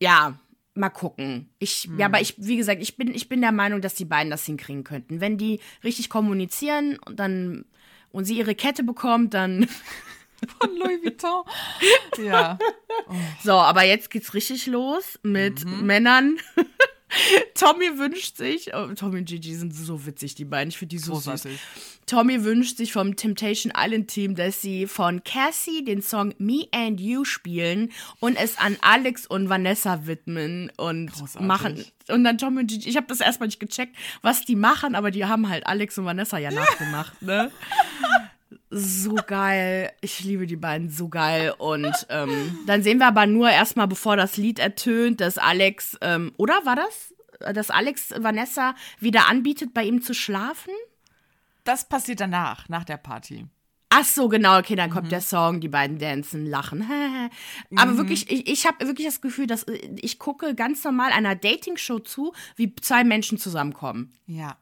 [0.00, 0.36] ja,
[0.74, 1.50] mal gucken.
[1.60, 2.00] Ich, hm.
[2.00, 4.44] ja, aber ich, wie gesagt, ich bin, ich bin der Meinung, dass die beiden das
[4.44, 5.20] hinkriegen könnten.
[5.20, 7.66] Wenn die richtig kommunizieren, dann
[8.10, 9.68] und sie ihre Kette bekommt, dann.
[10.58, 11.44] Von Louis Vuitton.
[12.24, 12.58] Ja.
[13.08, 13.14] Oh.
[13.42, 15.86] So, aber jetzt geht's richtig los mit mhm.
[15.86, 16.38] Männern.
[17.54, 20.70] Tommy wünscht sich, oh, Tommy und Gigi sind so witzig, die beiden.
[20.70, 21.52] Ich finde die so Großartig.
[21.52, 21.60] süß.
[22.06, 27.00] Tommy wünscht sich vom Temptation Island Team, dass sie von Cassie den Song Me and
[27.00, 31.46] You spielen und es an Alex und Vanessa widmen und Großartig.
[31.46, 31.84] machen.
[32.08, 35.10] Und dann Tommy und Gigi, ich habe das erstmal nicht gecheckt, was die machen, aber
[35.10, 37.52] die haben halt Alex und Vanessa ja nachgemacht, ne?
[38.70, 39.92] So geil.
[40.00, 41.54] Ich liebe die beiden so geil.
[41.58, 46.32] Und ähm, dann sehen wir aber nur erstmal, bevor das Lied ertönt, dass Alex, ähm,
[46.36, 47.14] oder war das?
[47.54, 50.72] Dass Alex Vanessa wieder anbietet, bei ihm zu schlafen?
[51.64, 53.46] Das passiert danach, nach der Party.
[53.94, 55.10] Ach so, genau, okay, dann kommt mhm.
[55.10, 56.82] der Song, die beiden dancen, lachen.
[57.76, 57.96] Aber mhm.
[57.98, 59.66] wirklich, ich, ich habe wirklich das Gefühl, dass
[60.00, 64.14] ich gucke ganz normal einer Dating-Show zu, wie zwei Menschen zusammenkommen.
[64.26, 64.56] Ja.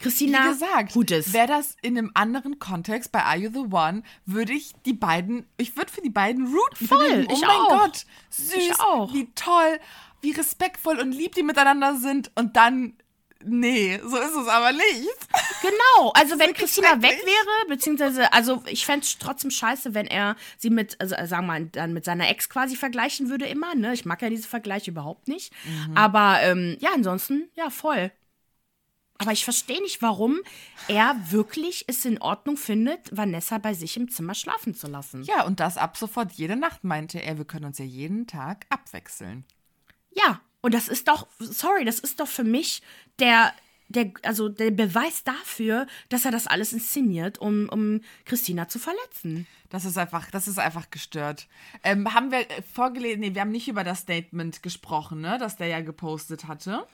[0.00, 1.32] Christina, Wie gesagt, Gutes.
[1.32, 5.46] wäre das in einem anderen Kontext bei Are You the One, würde ich die beiden,
[5.58, 6.88] ich würde für die beiden routen.
[6.88, 7.84] Voll, oh ich mein auch.
[7.84, 9.12] Gott, süß, auch.
[9.12, 9.78] wie toll,
[10.22, 12.94] wie respektvoll und lieb die miteinander sind und dann
[13.42, 15.08] Nee, so ist es aber nicht.
[15.62, 20.36] Genau, also wenn Christina weg wäre, beziehungsweise, also ich fände es trotzdem scheiße, wenn er
[20.58, 23.94] sie mit, also sagen wir mal, dann mit seiner Ex quasi vergleichen würde immer, ne?
[23.94, 25.54] Ich mag ja diese Vergleiche überhaupt nicht.
[25.64, 25.96] Mhm.
[25.96, 28.12] Aber ähm, ja, ansonsten, ja, voll.
[29.20, 30.40] Aber ich verstehe nicht, warum
[30.88, 35.24] er wirklich es in Ordnung findet, Vanessa bei sich im Zimmer schlafen zu lassen.
[35.24, 37.36] Ja, und das ab sofort jede Nacht, meinte er.
[37.36, 39.44] Wir können uns ja jeden Tag abwechseln.
[40.10, 42.80] Ja, und das ist doch, sorry, das ist doch für mich
[43.18, 43.52] der,
[43.88, 49.46] der, also der Beweis dafür, dass er das alles inszeniert, um, um Christina zu verletzen.
[49.68, 51.46] Das ist einfach, das ist einfach gestört.
[51.84, 55.66] Ähm, haben wir vorgelesen, nee, wir haben nicht über das Statement gesprochen, ne, das der
[55.66, 56.86] ja gepostet hatte.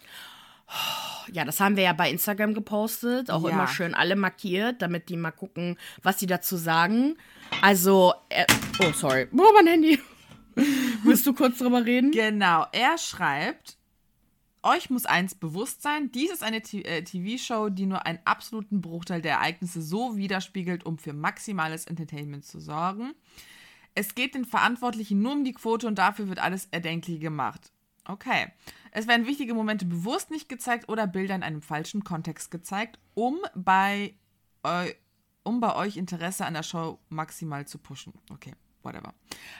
[1.32, 3.50] Ja, das haben wir ja bei Instagram gepostet, auch ja.
[3.50, 7.16] immer schön alle markiert, damit die mal gucken, was sie dazu sagen.
[7.62, 8.46] Also, äh,
[8.80, 10.00] oh, sorry, oh, mein Handy.
[11.04, 12.12] Willst du kurz drüber reden?
[12.12, 13.76] Genau, er schreibt,
[14.62, 19.22] euch muss eins bewusst sein, dies ist eine TV-Show, äh, die nur einen absoluten Bruchteil
[19.22, 23.14] der Ereignisse so widerspiegelt, um für maximales Entertainment zu sorgen.
[23.94, 27.72] Es geht den Verantwortlichen nur um die Quote und dafür wird alles Erdenkliche gemacht.
[28.08, 28.46] Okay.
[28.92, 33.38] Es werden wichtige Momente bewusst nicht gezeigt oder Bilder in einem falschen Kontext gezeigt, um
[33.54, 34.14] bei,
[34.62, 34.92] äh,
[35.42, 38.14] um bei euch Interesse an der Show maximal zu pushen.
[38.30, 39.12] Okay, whatever.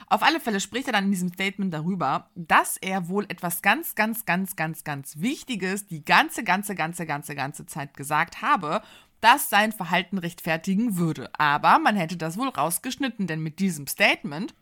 [0.07, 3.95] Auf alle Fälle spricht er dann in diesem Statement darüber, dass er wohl etwas ganz,
[3.95, 8.81] ganz, ganz, ganz, ganz Wichtiges die ganze, ganze, ganze, ganze, ganze Zeit gesagt habe,
[9.21, 11.31] das sein Verhalten rechtfertigen würde.
[11.39, 14.55] Aber man hätte das wohl rausgeschnitten, denn mit diesem Statement,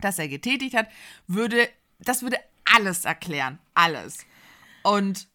[0.00, 0.88] das er getätigt hat,
[1.26, 1.68] würde,
[2.00, 2.38] das würde
[2.74, 3.58] alles erklären.
[3.74, 4.18] Alles.
[4.82, 5.28] Und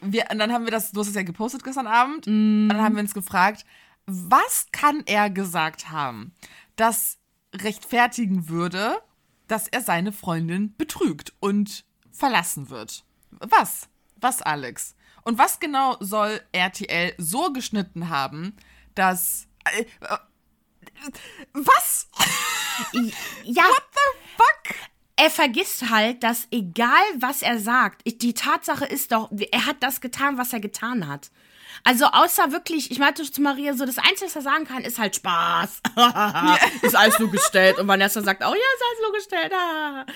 [0.00, 2.68] wir, und dann haben wir das, du hast es ja gepostet gestern Abend, mm.
[2.68, 3.64] dann haben wir uns gefragt,
[4.06, 6.32] was kann er gesagt haben,
[6.76, 7.18] das
[7.54, 8.96] rechtfertigen würde,
[9.48, 13.04] dass er seine Freundin betrügt und verlassen wird?
[13.30, 13.88] Was?
[14.16, 14.94] Was, Alex?
[15.22, 18.56] Und was genau soll RTL so geschnitten haben,
[18.94, 19.48] dass.
[19.64, 20.18] Äh, äh,
[21.52, 22.08] was?
[23.44, 23.64] Ja.
[23.64, 24.76] What the fuck?
[25.16, 30.00] Er vergisst halt, dass egal was er sagt, die Tatsache ist doch, er hat das
[30.00, 31.30] getan, was er getan hat.
[31.84, 34.98] Also außer wirklich, ich meinte zu Maria so, das Einzige, was er sagen kann, ist
[34.98, 35.82] halt Spaß.
[36.82, 37.78] ist alles nur gestellt.
[37.78, 39.52] Und Vanessa sagt auch, ja, ist alles nur gestellt.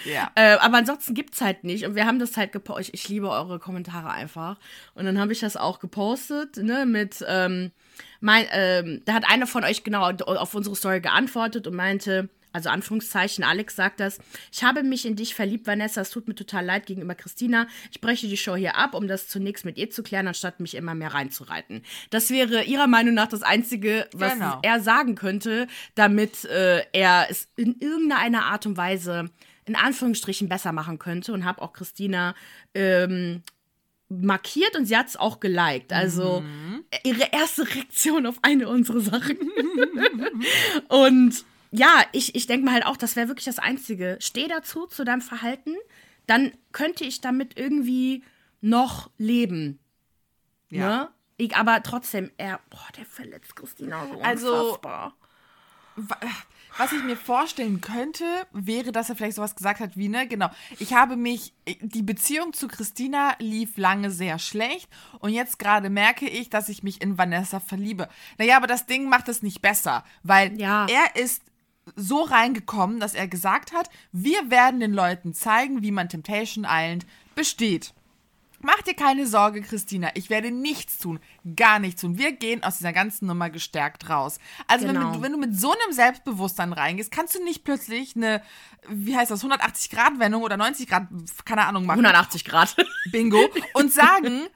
[0.15, 0.31] ja.
[0.35, 1.87] Äh, aber ansonsten gibt's halt nicht.
[1.87, 2.95] Und wir haben das halt gepostet.
[2.95, 4.57] Ich, ich liebe eure Kommentare einfach.
[4.95, 7.73] Und dann habe ich das auch gepostet, ne, mit, ähm,
[8.21, 12.69] mein, ähm, da hat einer von euch genau auf unsere Story geantwortet und meinte, also
[12.69, 14.19] Anführungszeichen, Alex sagt das,
[14.53, 17.67] ich habe mich in dich verliebt, Vanessa, es tut mir total leid gegenüber Christina.
[17.91, 20.75] Ich breche die Show hier ab, um das zunächst mit ihr zu klären, anstatt mich
[20.75, 21.83] immer mehr reinzureiten.
[22.11, 24.59] Das wäre ihrer Meinung nach das Einzige, was genau.
[24.63, 29.31] er sagen könnte, damit äh, er es in irgendeiner Art und Weise
[29.67, 32.35] in Anführungsstrichen besser machen könnte und habe auch Christina
[32.75, 33.43] ähm,
[34.09, 35.93] markiert und sie hat es auch geliked.
[35.93, 36.85] Also mhm.
[37.05, 39.39] ihre erste Reaktion auf eine unserer Sachen.
[40.89, 44.19] und ja, ich, ich denke mal halt auch, das wäre wirklich das Einzige.
[44.21, 45.77] Steh dazu, zu deinem Verhalten,
[46.27, 48.25] dann könnte ich damit irgendwie
[48.61, 49.79] noch leben.
[50.69, 50.89] Ja.
[50.89, 51.09] Ne?
[51.37, 55.15] Ich, aber trotzdem, er, boah, der verletzt Christina so also, unfassbar.
[56.77, 60.49] Was ich mir vorstellen könnte, wäre, dass er vielleicht sowas gesagt hat wie, ne, genau,
[60.79, 66.29] ich habe mich, die Beziehung zu Christina lief lange sehr schlecht und jetzt gerade merke
[66.29, 68.09] ich, dass ich mich in Vanessa verliebe.
[68.39, 70.87] Naja, aber das Ding macht es nicht besser, weil ja.
[70.87, 71.43] er ist
[71.97, 77.07] so reingekommen, dass er gesagt hat, wir werden den Leuten zeigen, wie man Temptation Island
[77.35, 77.95] besteht.
[78.63, 80.11] Mach dir keine Sorge, Christina.
[80.15, 81.19] Ich werde nichts tun.
[81.57, 82.19] Gar nichts tun.
[82.19, 84.39] Wir gehen aus dieser ganzen Nummer gestärkt raus.
[84.69, 85.15] Also, Genau.
[85.15, 88.43] wenn, wenn du mit so einem Selbstbewusstsein reingehst, kannst du nicht plötzlich eine,
[88.87, 91.07] wie heißt das, 180-Grad-Wendung oder 90 Grad,
[91.47, 92.01] keine Ahnung, machen.
[92.05, 92.77] 180 Grad.
[93.11, 93.39] Bingo.
[93.73, 94.47] Und sagen,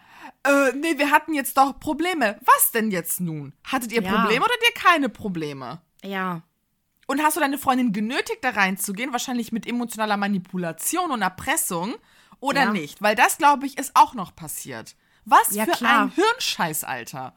[0.43, 2.39] äh, nee, wir hatten jetzt doch Probleme.
[2.45, 3.55] Was denn jetzt nun?
[3.65, 4.21] Hattet ihr Ja.
[4.21, 5.81] Probleme oder ihr keine Probleme?
[6.03, 6.43] ja.
[7.07, 9.13] Und hast du deine Freundin genötigt, da reinzugehen?
[9.13, 11.95] Wahrscheinlich mit emotionaler Manipulation und Erpressung.
[12.41, 12.73] Oder Ja.
[12.73, 13.01] nicht?
[13.03, 14.95] Weil das, glaube ich, ist auch noch passiert.
[15.25, 16.03] Was Ja, für klar.
[16.05, 17.35] ein Hirnscheiß, Alter.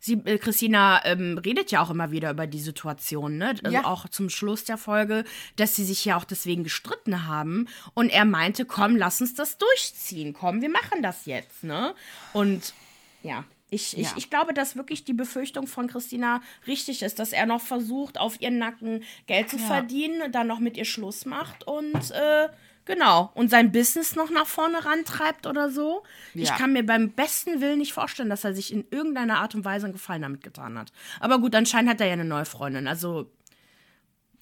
[0.00, 3.56] Sie, äh, Christina ähm, redet ja auch immer wieder über die Situation, ne?
[3.64, 3.84] Also Ja.
[3.84, 5.24] auch zum Schluss der Folge,
[5.56, 7.66] dass sie sich ja auch deswegen gestritten haben.
[7.94, 10.32] Und er meinte, komm, lass uns das durchziehen.
[10.34, 11.94] Komm, wir machen das jetzt, ne?
[12.32, 12.74] Und
[13.22, 13.44] ja.
[13.70, 14.00] Ich, Ja.
[14.00, 18.18] ich, ich glaube, dass wirklich die Befürchtung von Christina richtig ist, dass er noch versucht,
[18.18, 19.62] auf ihren Nacken Geld zu Ja.
[19.66, 22.48] verdienen, dann noch mit ihr Schluss macht und äh,
[22.86, 26.02] genau, und sein Business noch nach vorne rantreibt oder so.
[26.32, 26.56] Ich Ja.
[26.56, 29.84] kann mir beim besten Willen nicht vorstellen, dass er sich in irgendeiner Art und Weise
[29.84, 30.90] einen Gefallen damit getan hat.
[31.20, 32.88] Aber gut, anscheinend hat er ja eine neue Freundin.
[32.88, 33.30] Also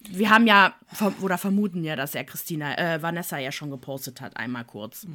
[0.09, 4.21] wir haben ja ver- oder vermuten ja, dass er Christina, äh, Vanessa ja schon gepostet
[4.21, 5.05] hat, einmal kurz.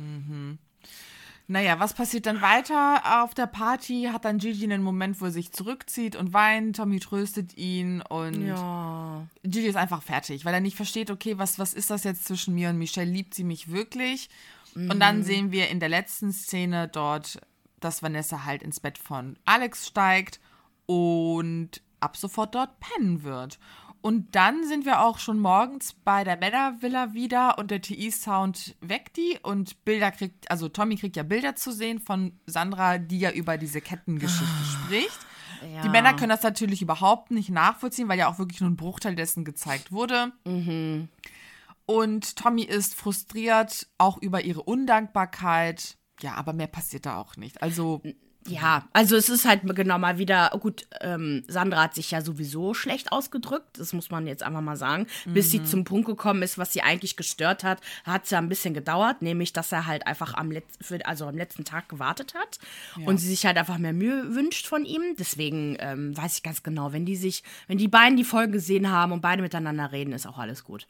[1.48, 3.22] Naja, was passiert dann weiter?
[3.22, 6.76] Auf der Party hat dann Gigi einen Moment, wo er sich zurückzieht und weint.
[6.76, 9.26] Tommy tröstet ihn und Ja.
[9.42, 12.54] Gigi ist einfach fertig, weil er nicht versteht, okay, was, was ist das jetzt zwischen
[12.54, 13.10] mir und Michelle?
[13.10, 14.30] Liebt sie mich wirklich?
[14.74, 17.38] Und dann sehen wir in der letzten Szene dort,
[17.80, 20.40] dass Vanessa halt ins Bett von Alex steigt
[20.86, 23.58] und ab sofort dort pennen wird.
[24.02, 29.16] Und dann sind wir auch schon morgens bei der Männervilla wieder und der TI-Sound weckt
[29.16, 33.30] die und Bilder kriegt, also Tommy kriegt ja Bilder zu sehen von Sandra, die ja
[33.30, 35.18] über diese Kettengeschichte spricht.
[35.72, 35.82] Ja.
[35.82, 39.14] Die Männer können das natürlich überhaupt nicht nachvollziehen, weil ja auch wirklich nur ein Bruchteil
[39.14, 40.32] dessen gezeigt wurde.
[41.86, 45.96] Und Tommy ist frustriert, auch über ihre Undankbarkeit.
[46.20, 47.62] Ja, aber mehr passiert da auch nicht.
[47.62, 48.02] Also,
[48.48, 52.74] Ja, also es ist halt genau mal wieder, gut, ähm, Sandra hat sich ja sowieso
[52.74, 55.06] schlecht ausgedrückt, das muss man jetzt einfach mal sagen.
[55.26, 55.50] Bis Mhm.
[55.50, 58.74] sie zum Punkt gekommen ist, was sie eigentlich gestört hat, hat es ja ein bisschen
[58.74, 62.58] gedauert, nämlich, dass er halt einfach am, Letz für, also am letzten Tag gewartet hat
[63.06, 65.02] und sie sich halt einfach mehr Mühe wünscht von ihm.
[65.18, 68.90] Deswegen ähm, weiß ich ganz genau, wenn die sich, wenn die beiden die Folge gesehen
[68.90, 70.86] haben und beide miteinander reden, ist auch alles gut.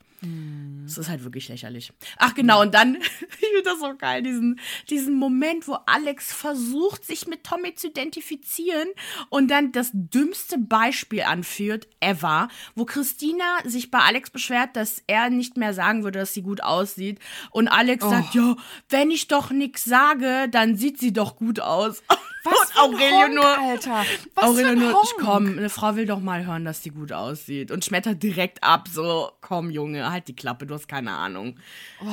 [0.87, 1.93] Es ist halt wirklich lächerlich.
[2.17, 7.05] Ach genau, und dann, ich finde das so geil, diesen, diesen Moment, wo Alex versucht,
[7.05, 8.89] sich mit Tommy zu identifizieren
[9.29, 15.31] und dann das dümmste Beispiel anführt, ever, wo Christina sich bei Alex beschwert, dass er
[15.31, 17.19] nicht mehr sagen würde, dass sie gut aussieht.
[17.51, 18.57] Und Alex sagt, ja,
[18.89, 22.03] wenn ich doch nichts sage, dann sieht sie doch gut aus.
[22.45, 24.05] was und Aurelio Honk, nur, Alter.
[24.35, 25.05] Was Aurelio nur, Honk.
[25.05, 27.71] ich komm, eine Frau will doch mal hören, dass die gut aussieht.
[27.71, 31.59] Und schmettert direkt ab, so, komm Junge, halt die Klappe, du hast keine Ahnung.
[32.01, 32.11] So,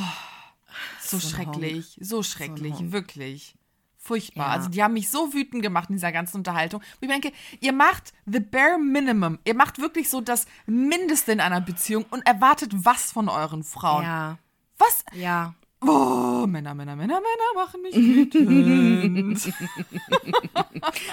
[1.02, 3.56] So ein schrecklich, so schrecklich, wirklich.
[4.02, 4.48] Furchtbar.
[4.48, 4.54] Ja.
[4.54, 6.80] Also die haben mich so wütend gemacht in dieser ganzen Unterhaltung.
[6.80, 9.40] Und ich denke, ihr macht the bare minimum.
[9.44, 14.04] Ihr macht wirklich so das Mindeste in einer Beziehung und erwartet was von euren Frauen.
[14.04, 14.38] Ja,
[14.78, 15.04] Was?
[15.14, 15.54] ja.
[15.82, 19.54] Oh, Männer, Männer, Männer, Männer machen mich wütend.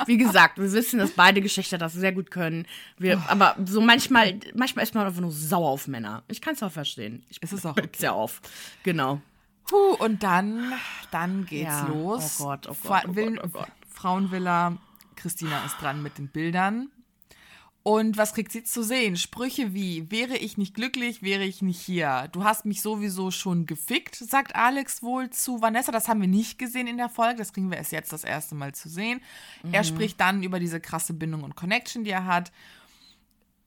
[0.07, 2.67] Wie gesagt, wir wissen, dass beide Geschlechter das sehr gut können.
[2.99, 6.25] Wir, aber so manchmal, manchmal ist man einfach nur sauer auf Männer.
[6.29, 7.25] Ich kann es auch verstehen.
[7.29, 8.41] Ich Es ist auch reg's ja auf.
[8.83, 9.21] Genau.
[9.67, 10.73] Puh, und dann,
[11.11, 11.87] dann geht's Ja.
[11.89, 12.41] los.
[12.41, 13.69] Oh Gott, oh Gott, oh Gott, oh Gott.
[13.93, 14.77] Frauenvilla.
[15.17, 16.91] Christina ist dran mit den Bildern.
[17.83, 19.17] Und was kriegt sie zu sehen?
[19.17, 22.29] Sprüche wie, wäre ich nicht glücklich, wäre ich nicht hier.
[22.33, 25.93] Du hast mich sowieso schon gefickt, sagt Alex wohl zu Vanessa.
[25.93, 27.39] Das haben wir nicht gesehen in der Folge.
[27.39, 29.21] Das kriegen wir erst jetzt das erste Mal zu sehen.
[29.71, 32.51] Er spricht dann über diese krasse Bindung und Connection, die er hat.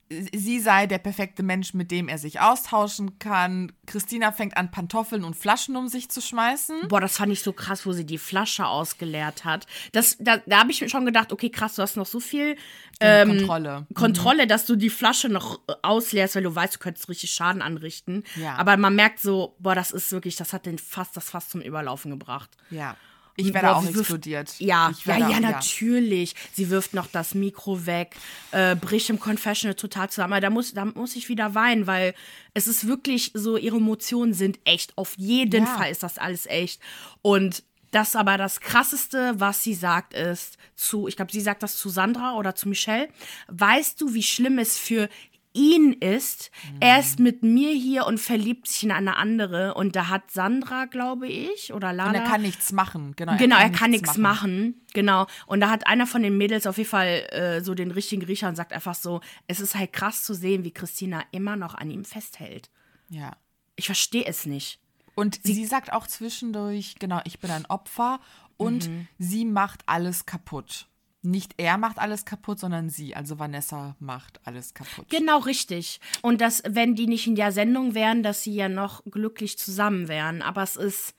[0.10, 3.72] Sie sei der perfekte Mensch, mit dem er sich austauschen kann.
[3.86, 6.88] Christina fängt an, Pantoffeln und Flaschen um sich zu schmeißen.
[6.88, 9.68] Boah, das fand ich so krass, wo sie die Flasche ausgeleert hat.
[9.92, 12.56] Das, da da habe ich mir schon gedacht, okay, krass, du hast noch so viel
[13.00, 13.88] ähm, Kontrolle.
[13.94, 17.62] Kontrolle, dass du die Flasche noch äh, ausleerst, weil du weißt, du könntest richtig Schaden
[17.62, 18.24] anrichten.
[18.36, 18.56] Ja.
[18.56, 21.62] Aber man merkt so, boah, das ist wirklich, das hat den fast, das fast zum
[21.62, 22.50] Überlaufen gebracht.
[22.72, 22.96] Ja.
[23.40, 24.54] Ich werde auch explodiert.
[24.60, 26.36] Ja, ja, ja, auch- natürlich.
[26.54, 28.16] Sie wirft noch das Mikro weg,
[28.52, 30.34] äh, bricht im Confessional total zusammen.
[30.34, 32.14] Aber da muss, da muss ich wieder weinen, weil
[32.54, 34.98] es ist wirklich so, ihre Emotionen sind echt.
[34.98, 35.78] Auf jeden Ja.
[35.78, 36.82] Fall ist das alles echt.
[37.22, 41.76] Und das aber das Krasseste, was sie sagt, ist zu, ich glaube, sie sagt das
[41.76, 43.10] zu Sandra oder zu Michelle.
[43.48, 45.10] Weißt du, wie schlimm es für
[45.54, 46.52] ihn ist?
[46.80, 49.74] Er ist mit mir hier und verliebt sich in eine andere.
[49.74, 52.10] Und da hat Sandra, glaube ich, oder Lala.
[52.10, 53.14] Und er kann nichts machen.
[53.16, 54.82] Genau, Genau, er kann nichts machen.
[54.94, 55.28] Genau.
[55.48, 58.48] Und da hat einer von den Mädels auf jeden Fall äh, so den richtigen Riecher
[58.48, 61.90] und sagt einfach so, es ist halt krass zu sehen, wie Christina immer noch an
[61.90, 62.70] ihm festhält.
[63.10, 63.36] Ja.
[63.76, 64.80] Ich verstehe es nicht.
[65.16, 68.22] Und sie, sagt auch zwischendurch, genau, ich bin ein Opfer
[68.56, 69.08] und mhm.
[69.18, 70.88] sie macht alles kaputt.
[71.22, 73.16] Nicht er macht alles kaputt, sondern sie.
[73.16, 75.10] Also Vanessa macht alles kaputt.
[75.10, 76.00] Genau, richtig.
[76.22, 80.08] Und dass, wenn die nicht in der Sendung wären, dass sie ja noch glücklich zusammen
[80.08, 80.42] wären.
[80.42, 81.14] Aber es ist.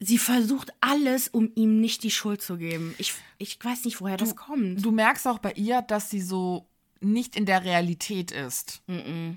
[0.00, 2.94] Sie versucht alles, um ihm nicht die Schuld zu geben.
[2.98, 4.84] Ich, ich weiß nicht, woher du, das kommt.
[4.84, 6.68] Du merkst auch bei ihr, dass sie so
[7.00, 8.80] nicht in der Realität ist.
[8.86, 9.36] Mm, -mm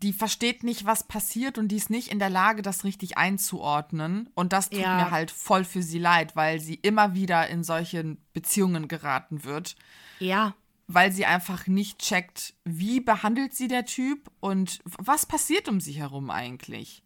[0.00, 4.30] die versteht nicht, was passiert und die ist nicht in der Lage, das richtig einzuordnen.
[4.34, 4.96] Und das tut ja.
[4.96, 9.76] mir halt voll für sie leid, weil sie immer wieder in solche Beziehungen geraten wird.
[10.18, 10.54] Ja.
[10.86, 15.92] Weil sie einfach nicht checkt, wie behandelt sie der Typ und was passiert um sie
[15.92, 17.02] herum eigentlich.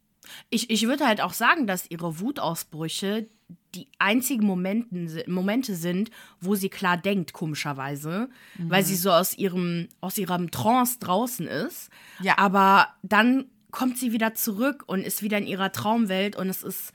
[0.49, 3.29] Ich, ich würde halt auch sagen, dass ihre Wutausbrüche
[3.77, 6.11] die einzigen Momenten, Momente sind,
[6.41, 8.71] wo sie klar denkt, komischerweise, mhm.
[8.71, 11.91] weil sie so aus ihrem, aus ihrem Trance draußen ist.
[12.21, 12.39] Ja.
[12.39, 16.93] Aber dann kommt sie wieder zurück und ist wieder in ihrer Traumwelt und es ist.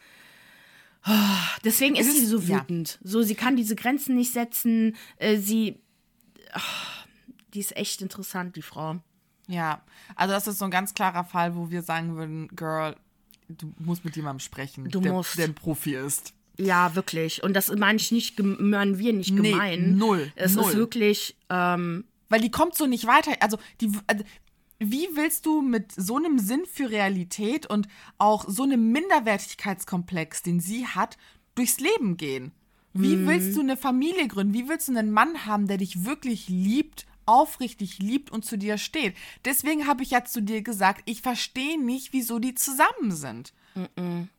[1.07, 1.11] Oh,
[1.63, 2.99] deswegen ist, ist, sie so wütend.
[3.01, 3.09] Ja.
[3.09, 4.95] So, sie kann diese Grenzen nicht setzen.
[5.17, 5.79] Äh, sie.
[6.55, 7.03] Oh,
[7.53, 8.99] die ist echt interessant, die Frau.
[9.47, 9.81] Ja,
[10.15, 12.95] also das ist so ein ganz klarer Fall, wo wir sagen würden, Girl,
[13.49, 15.37] du musst mit jemandem sprechen, du der, musst.
[15.37, 16.33] der ein Profi ist.
[16.61, 17.43] Ja, wirklich.
[17.43, 19.91] Und das meine ich nicht, meinen wir nicht gemein.
[19.93, 20.31] Nee, null.
[20.35, 20.65] Es null.
[20.65, 21.35] ist wirklich.
[21.49, 23.31] Ähm, Weil die kommt so nicht weiter.
[23.39, 23.91] Also, die.
[24.07, 24.23] Also,
[24.83, 30.59] wie willst du mit so einem Sinn für Realität und auch so einem Minderwertigkeitskomplex, den
[30.59, 31.17] sie hat,
[31.53, 32.51] durchs Leben gehen?
[32.93, 33.27] Wie mhm.
[33.27, 34.55] willst du eine Familie gründen?
[34.55, 38.79] Wie willst du einen Mann haben, der dich wirklich liebt, aufrichtig liebt und zu dir
[38.79, 39.15] steht?
[39.45, 43.53] Deswegen habe ich ja zu dir gesagt, ich verstehe nicht, wieso die zusammen sind.
[43.75, 44.29] Mhm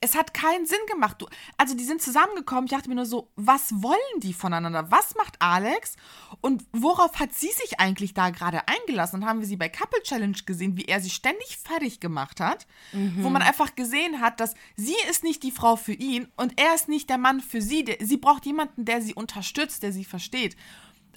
[0.00, 1.20] es hat keinen Sinn gemacht.
[1.20, 2.66] Du, also die sind zusammengekommen.
[2.66, 4.90] Ich dachte mir nur so, was wollen die voneinander?
[4.90, 5.96] Was macht Alex?
[6.42, 9.16] Und worauf hat sie sich eigentlich da gerade eingelassen?
[9.16, 12.66] Und haben wir sie bei Couple Challenge gesehen, wie er sie ständig fertig gemacht hat.
[12.92, 13.24] Mhm.
[13.24, 16.74] Wo man einfach gesehen hat, dass sie ist nicht die Frau für ihn und er
[16.74, 17.96] ist nicht der Mann für sie.
[18.00, 20.56] Sie braucht jemanden, der sie unterstützt, der sie versteht.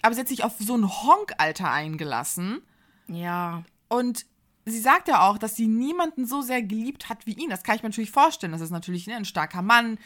[0.01, 2.61] Aber sie hat sich auf so ein Honk-Alter eingelassen.
[3.07, 3.63] Ja.
[3.89, 4.25] Und
[4.69, 7.49] sie sagt ja auch, dass sie niemanden so sehr geliebt hat wie ihn.
[7.49, 8.51] Das kann ich mir natürlich vorstellen.
[8.51, 9.97] Das ist natürlich ne, ein starker Mann,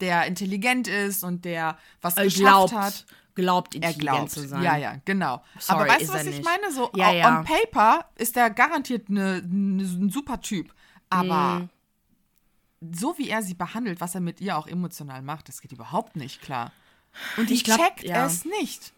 [0.00, 3.06] der intelligent ist und der was äh, geschafft glaubt, hat.
[3.34, 4.30] Glaubt, intelligent er glaubt.
[4.30, 4.62] zu sein.
[4.62, 5.42] Ja, ja, genau.
[5.58, 6.44] Sorry, Aber weißt du, was ich nicht.
[6.44, 6.72] meine?
[6.72, 7.38] So ja, ja.
[7.38, 10.72] on paper ist er garantiert ne, ne, ein super Typ.
[11.10, 11.70] Aber mm.
[12.92, 16.16] so wie er sie behandelt, was er mit ihr auch emotional macht, das geht überhaupt
[16.16, 16.72] nicht klar.
[17.36, 18.24] Und ich, ich glaub, checkt ja.
[18.24, 18.93] es nicht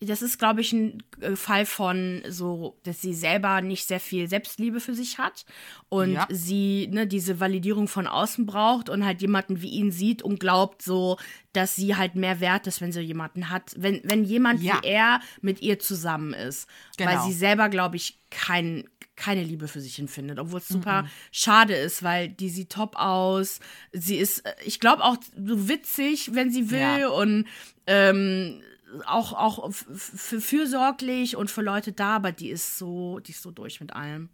[0.00, 4.28] das ist, glaube ich, ein äh, Fall von so, dass sie selber nicht sehr viel
[4.28, 5.46] Selbstliebe für sich hat
[5.88, 6.26] und ja.
[6.30, 10.82] sie ne, diese Validierung von außen braucht und halt jemanden wie ihn sieht und glaubt
[10.82, 11.16] so,
[11.54, 14.80] dass sie halt mehr wert ist, wenn sie jemanden hat, wenn, wenn jemand ja.
[14.82, 16.68] wie er mit ihr zusammen ist.
[16.98, 17.10] Genau.
[17.10, 18.84] Weil sie selber, glaube ich, kein,
[19.16, 21.10] keine Liebe für sich empfindet, obwohl es super mm -mm.
[21.32, 23.60] schade ist, weil die sieht top aus.
[23.92, 27.08] Sie ist, äh, ich glaube auch so witzig, wenn sie will ja.
[27.08, 27.46] und
[27.86, 28.60] ähm,
[29.06, 33.80] auch, auch fürsorglich und für Leute da, aber die ist so, die ist so durch
[33.80, 34.28] mit allem.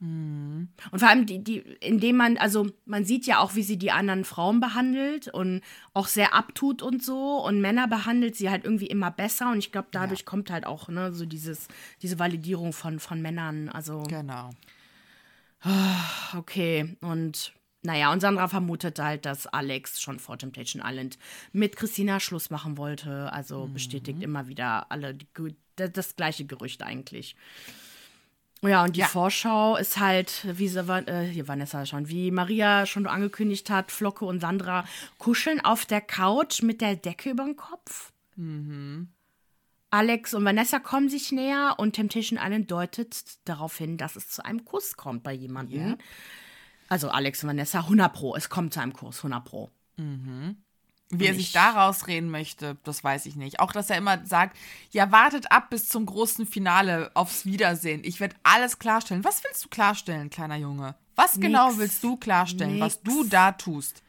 [0.00, 0.68] Mhm.
[0.90, 3.90] Und vor allem, die, die, indem man, also man sieht ja auch, wie sie die
[3.90, 5.60] anderen Frauen behandelt und
[5.92, 7.36] auch sehr abtut und so.
[7.44, 9.50] Und Männer behandelt sie halt irgendwie immer besser.
[9.52, 10.26] Und ich glaube, dadurch ja.
[10.26, 11.68] kommt halt auch, ne, so dieses,
[12.00, 13.68] diese Validierung von, von Männern.
[13.68, 14.02] Also.
[14.04, 14.50] Genau.
[16.34, 16.96] Okay.
[17.02, 21.18] Und naja, und Sandra vermutet halt, dass Alex schon vor Temptation Island
[21.52, 23.32] mit Christina Schluss machen wollte.
[23.32, 23.74] Also mhm.
[23.74, 25.28] bestätigt immer wieder alle die,
[25.76, 27.36] das gleiche Gerücht eigentlich.
[28.62, 29.06] Ja, und die ja.
[29.06, 34.26] Vorschau ist halt, wie sie, äh, hier Vanessa schon, wie Maria schon angekündigt hat, Flocke
[34.26, 34.84] und Sandra
[35.16, 38.12] kuscheln auf der Couch mit der Decke über dem Kopf.
[38.36, 39.08] Mhm.
[39.88, 44.44] Alex und Vanessa kommen sich näher und Temptation Island deutet darauf hin, dass es zu
[44.44, 45.88] einem Kuss kommt bei jemandem.
[45.88, 45.96] Ja.
[46.90, 48.36] Also Alex und Vanessa, 100 Pro.
[48.36, 49.70] Es kommt zu einem Kurs, 100 Pro.
[49.96, 50.56] Mhm.
[51.12, 53.58] Wie er sich da rausreden möchte, das weiß ich nicht.
[53.58, 54.56] Auch, dass er immer sagt,
[54.90, 58.02] ja, wartet ab bis zum großen Finale aufs Wiedersehen.
[58.04, 59.24] Ich werde alles klarstellen.
[59.24, 60.94] Was willst du klarstellen, kleiner Junge?
[61.16, 61.46] Was Nix.
[61.46, 62.84] genau willst du klarstellen, Nix.
[62.84, 64.02] was du da tust?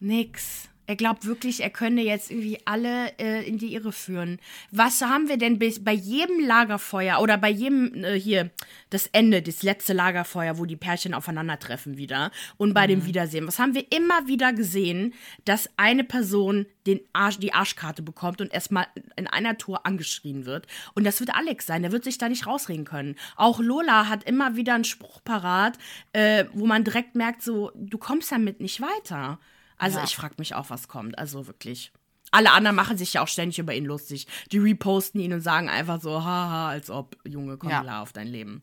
[0.00, 0.69] Nix.
[0.90, 4.40] Er glaubt wirklich, er könne jetzt irgendwie alle äh, in die Irre führen.
[4.72, 8.50] Was haben wir denn bis, bei jedem Lagerfeuer oder bei jedem äh, hier
[8.90, 12.88] das Ende, das letzte Lagerfeuer, wo die Pärchen aufeinandertreffen wieder und bei mhm.
[12.88, 13.46] dem Wiedersehen?
[13.46, 15.14] Was haben wir immer wieder gesehen,
[15.44, 20.66] dass eine Person den Arsch, die Arschkarte bekommt und erstmal in einer Tour angeschrien wird?
[20.94, 21.82] Und das wird Alex sein.
[21.82, 23.14] Der wird sich da nicht rausreden können.
[23.36, 25.78] Auch Lola hat immer wieder einen Spruch parat,
[26.14, 29.38] äh, wo man direkt merkt, so du kommst damit nicht weiter.
[29.80, 30.04] Also ja.
[30.04, 31.18] ich frage mich auch, was kommt.
[31.18, 31.92] Also wirklich.
[32.30, 34.26] Alle anderen machen sich ja auch ständig über ihn lustig.
[34.52, 37.80] Die reposten ihn und sagen einfach so, haha, als ob, Junge, komm ja.
[37.80, 38.62] klar auf dein Leben.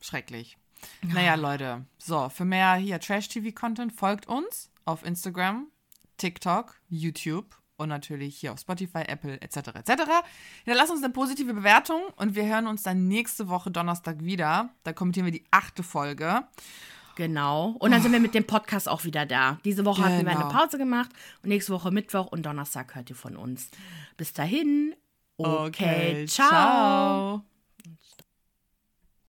[0.00, 0.58] Schrecklich.
[1.02, 1.14] Ja.
[1.14, 1.86] Naja, Leute.
[1.98, 5.66] So, für mehr hier Trash-TV-Content folgt uns auf Instagram
[6.18, 9.56] TikTok, YouTube und natürlich hier auf Spotify, Apple etc.
[9.74, 9.90] etc.
[10.64, 14.70] Hinterlass uns eine positive Bewertung und wir hören uns dann nächste Woche Donnerstag wieder.
[14.84, 16.46] Da kommentieren wir die achte Folge.
[17.16, 17.76] Genau.
[17.78, 19.58] Und dann sind wir mit dem Podcast auch wieder da.
[19.64, 20.48] Diese Woche hatten wir eine Genau.
[20.52, 21.10] Pause gemacht
[21.42, 23.70] und nächste Woche Mittwoch und Donnerstag hört ihr von uns.
[24.16, 24.94] Bis dahin.
[25.36, 26.48] Okay, ciao.
[26.48, 27.42] ciao.